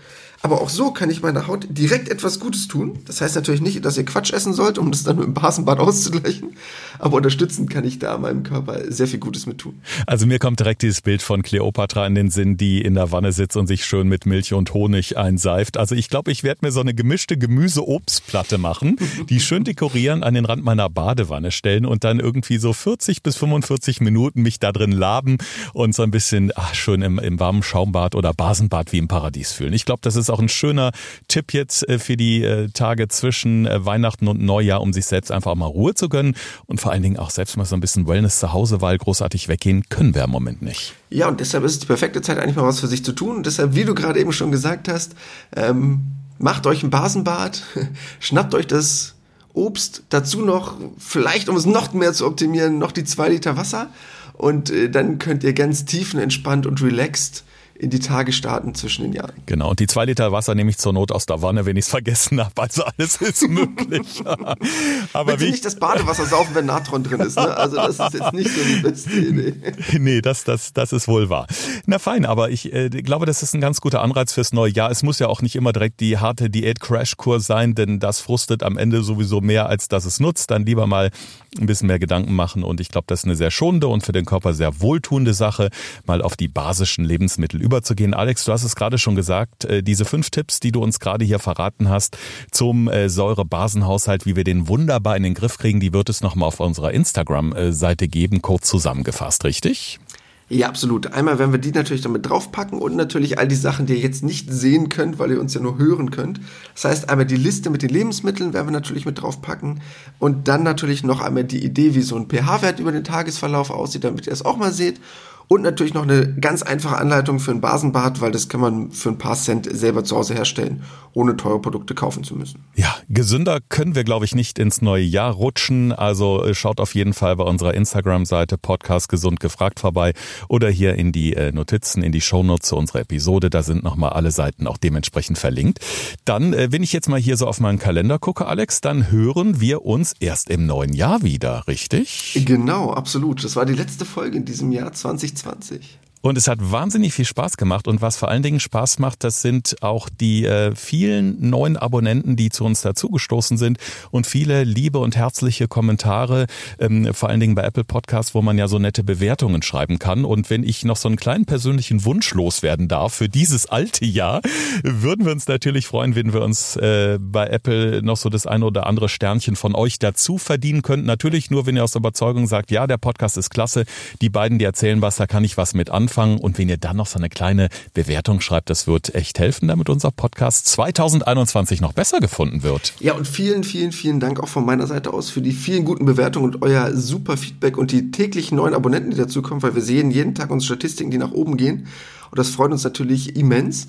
Aber 0.46 0.62
auch 0.62 0.70
so 0.70 0.92
kann 0.92 1.10
ich 1.10 1.24
meiner 1.24 1.48
Haut 1.48 1.66
direkt 1.72 2.08
etwas 2.08 2.40
Gutes 2.40 2.68
tun. 2.68 3.00
Das 3.08 3.20
heißt 3.20 3.34
natürlich 3.36 3.62
nicht, 3.62 3.84
dass 3.84 3.98
ihr 3.98 4.06
Quatsch 4.06 4.32
essen 4.32 4.54
sollt, 4.54 4.78
um 4.78 4.92
das 4.92 5.02
dann 5.02 5.16
mit 5.16 5.26
dem 5.26 5.34
Basenbad 5.34 5.80
auszugleichen. 5.80 6.56
Aber 7.00 7.18
unterstützend 7.18 7.68
kann 7.72 7.84
ich 7.84 7.98
da 7.98 8.16
meinem 8.20 8.44
Körper 8.44 8.92
sehr 8.92 9.08
viel 9.08 9.18
Gutes 9.18 9.48
mit 9.48 9.58
tun. 9.58 9.82
Also 10.06 10.28
mir 10.28 10.38
kommt 10.38 10.60
direkt 10.60 10.84
dieses 10.84 11.02
Bild 11.02 11.24
von 11.24 11.42
Cleopatra 11.42 12.06
in 12.06 12.14
den 12.14 12.30
Sinn, 12.30 12.58
die 12.58 12.80
in 12.80 12.94
der 12.94 13.12
Wanne 13.12 13.32
sitzt 13.32 13.58
und 13.58 13.66
sich 13.66 13.86
schön 13.86 14.08
mit 14.08 14.28
Milch 14.28 14.54
und 14.54 14.72
Honig 14.76 15.18
einseift. 15.18 15.78
Also 15.78 15.96
ich 15.96 16.10
glaube, 16.10 16.32
ich 16.32 16.44
werde 16.44 16.60
mir 16.62 16.72
so 16.72 16.80
eine 16.80 16.94
gemischte 16.94 17.40
Gemüse-Obstplatte 17.40 18.60
machen, 18.60 18.98
die 19.30 19.40
schön 19.40 19.64
dekorieren, 19.64 20.22
an 20.22 20.36
den 20.36 20.46
Rand 20.46 20.64
meiner 20.64 20.92
Badewanne 20.92 21.50
stellen 21.50 21.88
und 21.88 22.04
dann 22.04 22.20
irgendwie 22.20 22.60
so 22.60 22.72
40 22.72 23.24
bis 23.24 23.36
45 23.36 24.00
Minuten 24.00 24.44
mich 24.44 24.60
da 24.60 24.72
drin 24.72 24.92
laben 24.92 25.38
und 25.74 25.96
so 25.96 26.04
ein 26.04 26.12
bisschen 26.12 26.52
ach, 26.54 26.76
schön 26.76 27.02
im, 27.02 27.18
im 27.18 27.40
warmen 27.40 27.64
Schaumbad 27.64 28.14
oder 28.14 28.32
Basenbad 28.32 28.94
wie 28.94 29.00
im 29.00 29.08
Paradies 29.08 29.52
fühlen. 29.52 29.74
Ich 29.74 29.86
glaube, 29.86 30.02
das 30.04 30.16
ist 30.16 30.30
auch 30.30 30.35
ein 30.40 30.50
schöner 30.50 30.92
Tipp 31.28 31.54
jetzt 31.54 31.88
äh, 31.88 32.00
für 32.00 32.18
die 32.18 32.44
äh, 32.44 32.70
Tage 32.70 33.08
zwischen 33.08 33.66
äh, 33.66 33.86
Weihnachten 33.86 34.28
und 34.28 34.42
Neujahr, 34.42 34.82
um 34.82 34.94
sich 34.94 35.06
selbst 35.06 35.32
einfach 35.32 35.56
mal 35.56 35.66
Ruhe 35.66 35.96
zu 35.96 36.10
gönnen 36.10 36.36
und 36.66 36.82
vor 36.82 36.92
allen 36.92 37.04
Dingen 37.04 37.18
auch 37.18 37.30
selbst 37.30 37.58
mal 37.58 37.66
so 37.66 37.76
ein 37.76 37.82
bisschen 37.82 38.08
Wellness 38.08 38.40
zu 38.40 38.54
Hause, 38.54 38.82
weil 38.82 38.98
großartig 38.98 39.48
weggehen 39.48 39.88
können 39.90 40.16
wir 40.16 40.24
im 40.24 40.32
Moment 40.32 40.62
nicht. 40.62 40.94
Ja, 41.10 41.28
und 41.28 41.40
deshalb 41.40 41.64
ist 41.64 41.74
es 41.74 41.80
die 41.80 41.88
perfekte 41.88 42.22
Zeit, 42.22 42.40
eigentlich 42.40 42.56
mal 42.56 42.66
was 42.66 42.80
für 42.80 42.88
sich 42.88 43.04
zu 43.04 43.14
tun. 43.14 43.38
Und 43.38 43.46
deshalb, 43.46 43.76
wie 43.76 43.86
du 43.86 43.96
gerade 43.96 44.20
eben 44.20 44.34
schon 44.34 44.52
gesagt 44.52 44.88
hast, 44.88 45.16
ähm, 45.56 46.02
macht 46.38 46.68
euch 46.68 46.84
ein 46.84 46.90
Basenbad, 46.90 47.64
schnappt 48.20 48.54
euch 48.56 48.68
das 48.68 49.16
Obst, 49.54 50.04
dazu 50.10 50.42
noch, 50.42 50.78
vielleicht 50.98 51.48
um 51.48 51.56
es 51.56 51.66
noch 51.66 51.94
mehr 51.94 52.14
zu 52.14 52.26
optimieren, 52.26 52.78
noch 52.78 52.92
die 52.92 53.06
zwei 53.06 53.30
Liter 53.30 53.56
Wasser 53.56 53.90
und 54.34 54.70
äh, 54.70 54.90
dann 54.90 55.18
könnt 55.18 55.44
ihr 55.44 55.54
ganz 55.54 55.86
tiefenentspannt 55.86 56.66
und 56.66 56.82
relaxed 56.82 57.44
in 57.78 57.90
die 57.90 58.00
Tage 58.00 58.32
starten 58.32 58.74
zwischen 58.74 59.04
den 59.04 59.14
Jahren. 59.14 59.34
Genau, 59.46 59.70
und 59.70 59.80
die 59.80 59.88
zwei 59.88 60.06
Liter 60.06 60.32
Wasser 60.32 60.56
nehme 60.56 60.70
ich 60.70 60.78
zur 60.78 60.94
Not 60.94 61.12
aus 61.12 61.26
der 61.26 61.42
Wanne, 61.42 61.66
wenn 61.66 61.76
ich 61.76 61.86
es 61.86 61.90
vergessen 61.90 62.40
habe. 62.40 62.62
Also 62.62 62.84
alles 62.86 63.18
ist 63.18 63.42
möglich. 63.50 64.24
Aber 64.26 65.34
Bitte 65.34 65.46
wie 65.46 65.52
nicht 65.52 65.66
das 65.66 65.76
Badewasser 65.76 66.26
saufen, 66.26 66.56
wenn 66.56 66.66
Natron 66.66 67.04
drin 67.04 67.20
ist. 67.20 67.38
Ne? 67.38 67.56
Also 67.56 67.76
das 67.76 68.00
ist 68.00 68.14
jetzt 68.14 68.34
nicht 68.34 68.50
so 68.50 68.62
die 68.64 68.82
beste 68.82 69.12
Idee. 69.12 69.54
nee, 70.00 70.22
das, 70.22 70.46
das, 70.46 70.72
das 70.72 70.94
ist 70.94 71.08
wohl 71.08 71.30
wahr. 71.30 71.48
Na 71.86 72.00
fein, 72.00 72.26
aber 72.26 72.50
ich 72.50 72.74
äh, 72.74 72.90
glaube, 72.90 73.26
das 73.26 73.44
ist 73.44 73.54
ein 73.54 73.62
ganz 73.62 73.82
guter 73.82 74.02
Anreiz 74.02 74.32
fürs 74.34 74.54
neue 74.54 74.72
Jahr. 74.72 74.90
Es 74.90 75.04
muss 75.04 75.20
ja 75.20 75.28
auch 75.28 75.42
nicht 75.42 75.56
immer 75.56 75.74
direkt 75.74 76.00
die 76.00 76.18
harte 76.18 76.50
Diät-Crash-Kur 76.50 77.42
sein, 77.42 77.76
denn 77.76 78.00
das 78.00 78.22
frustet 78.22 78.64
am 78.64 78.78
Ende 78.78 79.04
sowieso 79.04 79.42
mehr, 79.42 79.68
als 79.68 79.90
dass 79.90 80.06
es 80.06 80.22
nutzt. 80.22 80.50
Dann 80.50 80.66
lieber 80.66 80.88
mal 80.88 81.12
ein 81.60 81.66
bisschen 81.66 81.88
mehr 81.88 82.00
Gedanken 82.00 82.34
machen 82.34 82.64
und 82.64 82.80
ich 82.80 82.90
glaube, 82.90 83.06
das 83.08 83.20
ist 83.20 83.26
eine 83.26 83.36
sehr 83.36 83.52
schonende 83.52 83.88
und 83.88 84.06
für 84.06 84.12
den 84.12 84.26
Körper 84.26 84.54
sehr 84.54 84.82
wohltuende 84.82 85.34
Sache, 85.34 85.70
mal 86.06 86.22
auf 86.22 86.36
die 86.36 86.48
basischen 86.48 87.06
Lebensmittel 87.06 87.62
überzugehen. 87.66 88.14
Alex, 88.14 88.46
du 88.46 88.52
hast 88.52 88.64
es 88.64 88.76
gerade 88.76 88.98
schon 88.98 89.16
gesagt, 89.16 89.66
äh, 89.66 89.84
diese 89.84 90.06
fünf 90.06 90.30
Tipps, 90.30 90.60
die 90.60 90.72
du 90.72 90.82
uns 90.82 91.00
gerade 91.00 91.26
hier 91.26 91.40
verraten 91.40 91.90
hast 91.90 92.18
zum 92.52 92.88
äh, 92.88 93.10
Säurebasenhaushalt, 93.10 94.26
wie 94.26 94.36
wir 94.36 94.44
den 94.44 94.68
wunderbar 94.68 95.18
in 95.18 95.24
den 95.24 95.34
Griff 95.34 95.58
kriegen, 95.58 95.80
die 95.80 95.92
wird 95.92 96.10
es 96.10 96.22
nochmal 96.22 96.48
auf 96.48 96.60
unserer 96.60 96.92
Instagram-Seite 96.92 98.08
geben, 98.08 98.42
kurz 98.42 98.68
zusammengefasst, 98.68 99.44
richtig? 99.44 100.00
Ja, 100.48 100.68
absolut. 100.68 101.12
Einmal 101.12 101.40
werden 101.40 101.52
wir 101.52 101.60
die 101.60 101.72
natürlich 101.72 102.04
damit 102.04 102.30
draufpacken 102.30 102.78
und 102.78 102.96
natürlich 102.96 103.40
all 103.40 103.48
die 103.48 103.56
Sachen, 103.56 103.88
die 103.88 103.94
ihr 103.94 104.00
jetzt 104.00 104.24
nicht 104.24 104.54
sehen 104.54 104.90
könnt, 104.90 105.18
weil 105.18 105.32
ihr 105.32 105.40
uns 105.40 105.56
ja 105.56 105.62
nur 105.62 105.80
hören 105.80 106.12
könnt. 106.12 106.40
Das 106.76 106.86
heißt, 106.86 107.10
einmal 107.10 107.26
die 107.26 107.36
Liste 107.36 107.72
mit 107.72 107.82
den 107.82 107.90
Lebensmitteln 107.90 108.54
werden 108.54 108.68
wir 108.68 108.72
natürlich 108.72 109.08
mit 109.08 109.20
draufpacken 109.20 109.82
und 110.20 110.48
dann 110.48 110.62
natürlich 110.62 111.04
noch 111.04 111.22
einmal 111.22 111.46
die 111.46 111.64
Idee, 111.64 111.96
wie 111.96 112.04
so 112.04 112.16
ein 112.16 112.30
pH-Wert 112.30 112.80
über 112.80 112.92
den 112.92 113.04
Tagesverlauf 113.04 113.72
aussieht, 113.72 114.04
damit 114.04 114.28
ihr 114.28 114.34
es 114.34 114.46
auch 114.46 114.58
mal 114.58 114.72
seht. 114.72 115.02
Und 115.48 115.62
natürlich 115.62 115.94
noch 115.94 116.04
eine 116.04 116.34
ganz 116.34 116.64
einfache 116.64 116.98
Anleitung 116.98 117.40
für 117.40 117.52
ein 117.52 117.62
Basenbad, 117.62 118.20
weil 118.20 118.32
das 118.32 118.50
kann 118.50 118.62
man 118.62 118.92
für 118.92 119.10
ein 119.10 119.18
paar 119.18 119.36
Cent 119.36 119.68
selber 119.72 120.04
zu 120.04 120.16
Hause 120.16 120.34
herstellen, 120.34 120.84
ohne 121.14 121.38
teure 121.38 121.62
Produkte 121.62 121.94
kaufen 121.94 122.24
zu 122.24 122.36
müssen. 122.36 122.64
Ja, 122.76 122.96
gesünder 123.10 123.60
können 123.70 123.94
wir, 123.94 124.04
glaube 124.04 124.26
ich, 124.26 124.34
nicht 124.34 124.58
ins 124.58 124.82
neue 124.82 125.04
Jahr 125.04 125.34
rutschen. 125.34 125.92
Also 125.92 126.44
äh, 126.44 126.56
schaut 126.56 126.80
auf 126.80 126.96
jeden 126.96 127.14
Fall 127.14 127.36
bei 127.36 127.44
unserer 127.44 127.76
Instagram-Seite 127.76 128.58
Podcast 128.58 129.08
Gesund 129.08 129.40
gefragt 129.40 129.80
vorbei 129.80 130.14
oder 130.50 130.70
hier 130.70 130.96
in 130.96 131.12
die 131.12 131.34
äh, 131.34 131.52
Notizen, 131.52 132.02
in 132.02 132.12
die 132.12 132.22
Shownotes 132.22 132.70
zu 132.70 132.76
unserer 132.76 133.02
Episode. 133.02 133.52
Da 133.52 133.62
sind 133.62 133.84
nochmal 133.84 134.12
alle 134.12 134.32
Seiten 134.32 134.66
auch 134.66 134.78
dementsprechend 134.78 135.38
verlinkt. 135.38 135.80
Dann, 136.26 136.54
äh, 136.54 136.72
wenn 136.72 136.82
ich 136.82 136.92
jetzt 136.92 137.08
mal 137.08 137.20
hier 137.20 137.38
so 137.38 137.46
auf 137.46 137.60
meinen 137.60 137.78
Kalender 137.78 138.18
gucke, 138.18 138.48
Alex, 138.48 138.82
dann 138.82 139.12
hören 139.12 139.62
wir 139.62 139.86
uns 139.86 140.14
erst 140.20 140.50
im 140.50 140.66
neuen 140.66 140.94
Jahr 140.94 141.22
wieder, 141.22 141.68
richtig? 141.68 142.42
Genau, 142.46 142.92
absolut. 142.92 143.44
Das 143.44 143.56
war 143.56 143.66
die 143.66 143.74
letzte 143.74 144.06
Folge 144.06 144.38
in 144.38 144.46
diesem 144.46 144.72
Jahr 144.72 144.92
2020. 144.92 145.35
2020. 145.36 146.05
Und 146.26 146.40
es 146.40 146.48
hat 146.48 146.58
wahnsinnig 146.60 147.14
viel 147.14 147.24
Spaß 147.24 147.56
gemacht. 147.56 147.88
Und 147.88 148.02
was 148.02 148.18
vor 148.18 148.30
allen 148.30 148.42
Dingen 148.42 148.60
Spaß 148.60 148.98
macht, 148.98 149.24
das 149.24 149.44
sind 149.44 149.76
auch 149.84 150.10
die 150.10 150.44
äh, 150.44 150.74
vielen 150.74 151.52
neuen 151.52 151.78
Abonnenten, 151.78 152.36
die 152.36 152.50
zu 152.50 152.66
uns 152.66 152.82
dazugestoßen 152.82 153.60
sind 153.60 153.78
und 154.10 154.26
viele 154.26 154.64
liebe 154.64 154.98
und 154.98 155.16
herzliche 155.16 155.68
Kommentare, 155.68 156.48
ähm, 156.80 157.14
vor 157.14 157.30
allen 157.30 157.40
Dingen 157.40 157.54
bei 157.54 157.62
Apple 157.62 157.84
Podcasts, 157.84 158.34
wo 158.34 158.42
man 158.42 158.58
ja 158.58 158.68
so 158.68 158.80
nette 158.80 159.04
Bewertungen 159.04 159.62
schreiben 159.62 160.00
kann. 160.00 160.26
Und 160.26 160.50
wenn 160.50 160.64
ich 160.64 160.84
noch 160.84 160.98
so 160.98 161.08
einen 161.08 161.18
kleinen 161.18 161.46
persönlichen 161.46 162.06
Wunsch 162.06 162.34
loswerden 162.34 162.88
darf 162.88 163.14
für 163.14 163.30
dieses 163.30 163.68
alte 163.68 164.06
Jahr, 164.06 164.42
würden 164.82 165.26
wir 165.26 165.32
uns 165.32 165.48
natürlich 165.48 165.86
freuen, 165.86 166.16
wenn 166.16 166.34
wir 166.34 166.42
uns 166.42 166.76
äh, 166.76 167.20
bei 167.22 167.46
Apple 167.46 168.02
noch 168.02 168.18
so 168.18 168.30
das 168.30 168.48
eine 168.48 168.66
oder 168.66 168.88
andere 168.88 169.10
Sternchen 169.10 169.56
von 169.56 169.76
euch 169.76 170.00
dazu 170.00 170.40
verdienen 170.40 170.82
könnten. 170.82 171.06
Natürlich 171.06 171.52
nur, 171.52 171.68
wenn 171.68 171.76
ihr 171.76 171.84
aus 171.84 171.94
Überzeugung 171.94 172.48
sagt, 172.48 172.72
ja, 172.72 172.88
der 172.88 172.98
Podcast 172.98 173.38
ist 173.38 173.52
klasse, 173.52 173.86
die 174.22 174.30
beiden, 174.30 174.58
die 174.58 174.66
erzählen 174.66 175.04
was, 175.04 175.18
da 175.18 175.28
kann 175.28 175.44
ich 175.44 175.56
was 175.56 175.76
mit 175.76 175.92
anfangen 175.92 176.15
anfangen. 176.16 176.40
Und 176.40 176.58
wenn 176.58 176.70
ihr 176.70 176.78
dann 176.78 176.98
noch 176.98 177.08
so 177.08 177.18
eine 177.18 177.30
kleine 177.30 177.70
Bewertung 177.94 178.42
schreibt, 178.42 178.70
das 178.70 178.88
wird 178.88 179.16
echt 179.16 179.40
helfen, 179.40 179.68
damit 179.68 179.90
unser 179.90 180.12
Podcast 180.12 180.68
2021 180.68 181.82
noch 181.82 181.94
besser 181.94 182.20
gefunden 182.20 182.64
wird. 182.64 182.94
Ja, 183.00 183.14
und 183.14 183.28
vielen, 183.28 183.64
vielen, 183.64 183.92
vielen 183.92 184.20
Dank 184.20 184.40
auch 184.40 184.48
von 184.48 184.66
meiner 184.66 184.88
Seite 184.88 185.14
aus 185.14 185.30
für 185.30 185.42
die 185.42 185.52
vielen 185.52 185.86
guten 185.86 186.06
Bewertungen 186.06 186.54
und 186.54 186.62
euer 186.62 186.96
super 186.96 187.38
Feedback 187.38 187.78
und 187.78 187.92
die 187.92 188.12
täglichen 188.12 188.58
neuen 188.58 188.74
Abonnenten, 188.74 189.12
die 189.12 189.18
dazukommen, 189.18 189.62
weil 189.62 189.76
wir 189.76 189.82
sehen 189.82 190.12
jeden 190.12 190.36
Tag 190.36 190.52
unsere 190.52 190.76
Statistiken, 190.76 191.12
die 191.12 191.18
nach 191.18 191.32
oben 191.32 191.58
gehen. 191.58 191.88
Und 192.32 192.40
das 192.40 192.50
freut 192.50 192.72
uns 192.72 192.84
natürlich 192.84 193.36
immens. 193.36 193.88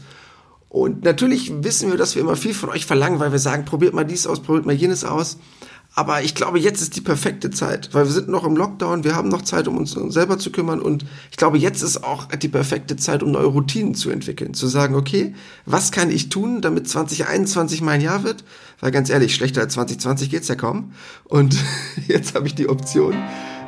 Und 0.68 1.04
natürlich 1.04 1.52
wissen 1.62 1.90
wir, 1.90 1.96
dass 1.96 2.16
wir 2.16 2.22
immer 2.22 2.36
viel 2.36 2.52
von 2.52 2.68
euch 2.70 2.86
verlangen, 2.86 3.20
weil 3.20 3.32
wir 3.32 3.38
sagen, 3.38 3.64
probiert 3.64 3.94
mal 3.94 4.04
dies 4.04 4.26
aus, 4.26 4.40
probiert 4.40 4.66
mal 4.66 4.74
jenes 4.74 5.04
aus. 5.04 5.38
Aber 5.98 6.22
ich 6.22 6.34
glaube, 6.34 6.58
jetzt 6.58 6.82
ist 6.82 6.94
die 6.94 7.00
perfekte 7.00 7.50
Zeit, 7.50 7.88
weil 7.94 8.04
wir 8.04 8.12
sind 8.12 8.28
noch 8.28 8.44
im 8.44 8.54
Lockdown, 8.54 9.02
wir 9.02 9.16
haben 9.16 9.30
noch 9.30 9.40
Zeit, 9.40 9.66
um 9.66 9.78
uns 9.78 9.92
selber 9.92 10.38
zu 10.38 10.52
kümmern 10.52 10.82
und 10.82 11.06
ich 11.30 11.38
glaube, 11.38 11.56
jetzt 11.56 11.80
ist 11.80 12.04
auch 12.04 12.26
die 12.26 12.48
perfekte 12.48 12.96
Zeit, 12.96 13.22
um 13.22 13.30
neue 13.30 13.46
Routinen 13.46 13.94
zu 13.94 14.10
entwickeln. 14.10 14.52
Zu 14.52 14.66
sagen, 14.66 14.94
okay, 14.94 15.34
was 15.64 15.92
kann 15.92 16.10
ich 16.10 16.28
tun, 16.28 16.60
damit 16.60 16.86
2021 16.86 17.80
mein 17.80 18.02
Jahr 18.02 18.24
wird? 18.24 18.44
Weil 18.78 18.90
ganz 18.90 19.08
ehrlich, 19.08 19.34
schlechter 19.34 19.62
als 19.62 19.72
2020 19.72 20.28
geht's 20.28 20.48
ja 20.48 20.54
kaum. 20.54 20.92
Und 21.24 21.56
jetzt 22.08 22.34
habe 22.34 22.46
ich 22.46 22.54
die 22.54 22.68
Option, 22.68 23.14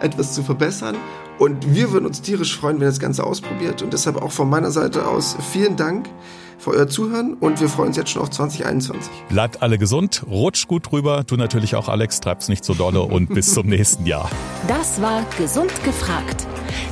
etwas 0.03 0.35
zu 0.35 0.43
verbessern. 0.43 0.97
Und 1.38 1.75
wir 1.75 1.93
würden 1.93 2.05
uns 2.05 2.21
tierisch 2.21 2.59
freuen, 2.59 2.77
wenn 2.77 2.88
ihr 2.88 2.91
das 2.91 3.01
Ganze 3.01 3.25
ausprobiert. 3.25 3.81
Und 3.81 3.95
deshalb 3.95 4.17
auch 4.17 4.33
von 4.33 4.51
meiner 4.51 4.71
Seite 4.71 5.07
aus 5.07 5.35
vielen 5.51 5.77
Dank 5.77 6.11
für 6.59 6.71
euer 6.71 6.88
Zuhören 6.88 7.35
und 7.35 7.61
wir 7.61 7.68
freuen 7.68 7.88
uns 7.88 7.97
jetzt 7.97 8.11
schon 8.11 8.23
auf 8.23 8.31
2021. 8.31 9.11
Bleibt 9.29 9.62
alle 9.62 9.79
gesund, 9.79 10.25
rutscht 10.29 10.68
gut 10.68 10.90
drüber. 10.90 11.25
Du 11.25 11.37
natürlich 11.37 11.77
auch, 11.77 11.88
Alex, 11.88 12.21
treib's 12.21 12.49
nicht 12.49 12.64
so 12.64 12.75
dolle 12.75 13.03
und 13.03 13.29
bis 13.29 13.55
zum 13.55 13.66
nächsten 13.68 14.07
Jahr. 14.07 14.29
Das 14.66 15.01
war 15.01 15.25
Gesund 15.38 15.73
gefragt. 15.85 16.47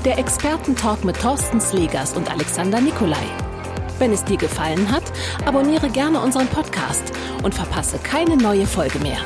Der 0.05 0.19
Expertentalk 0.19 1.05
mit 1.05 1.21
Thorsten 1.21 1.61
Slegers 1.61 2.17
und 2.17 2.31
Alexander 2.31 2.81
Nikolai. 2.81 3.17
Wenn 3.99 4.13
es 4.13 4.25
dir 4.25 4.37
gefallen 4.37 4.91
hat, 4.93 5.05
abonniere 5.47 5.89
gerne 5.89 6.21
unseren 6.21 6.47
Podcast 6.49 7.13
und 7.43 7.55
verpasse 7.55 7.99
keine 7.99 8.37
neue 8.37 8.67
Folge 8.67 8.99
mehr. 8.99 9.19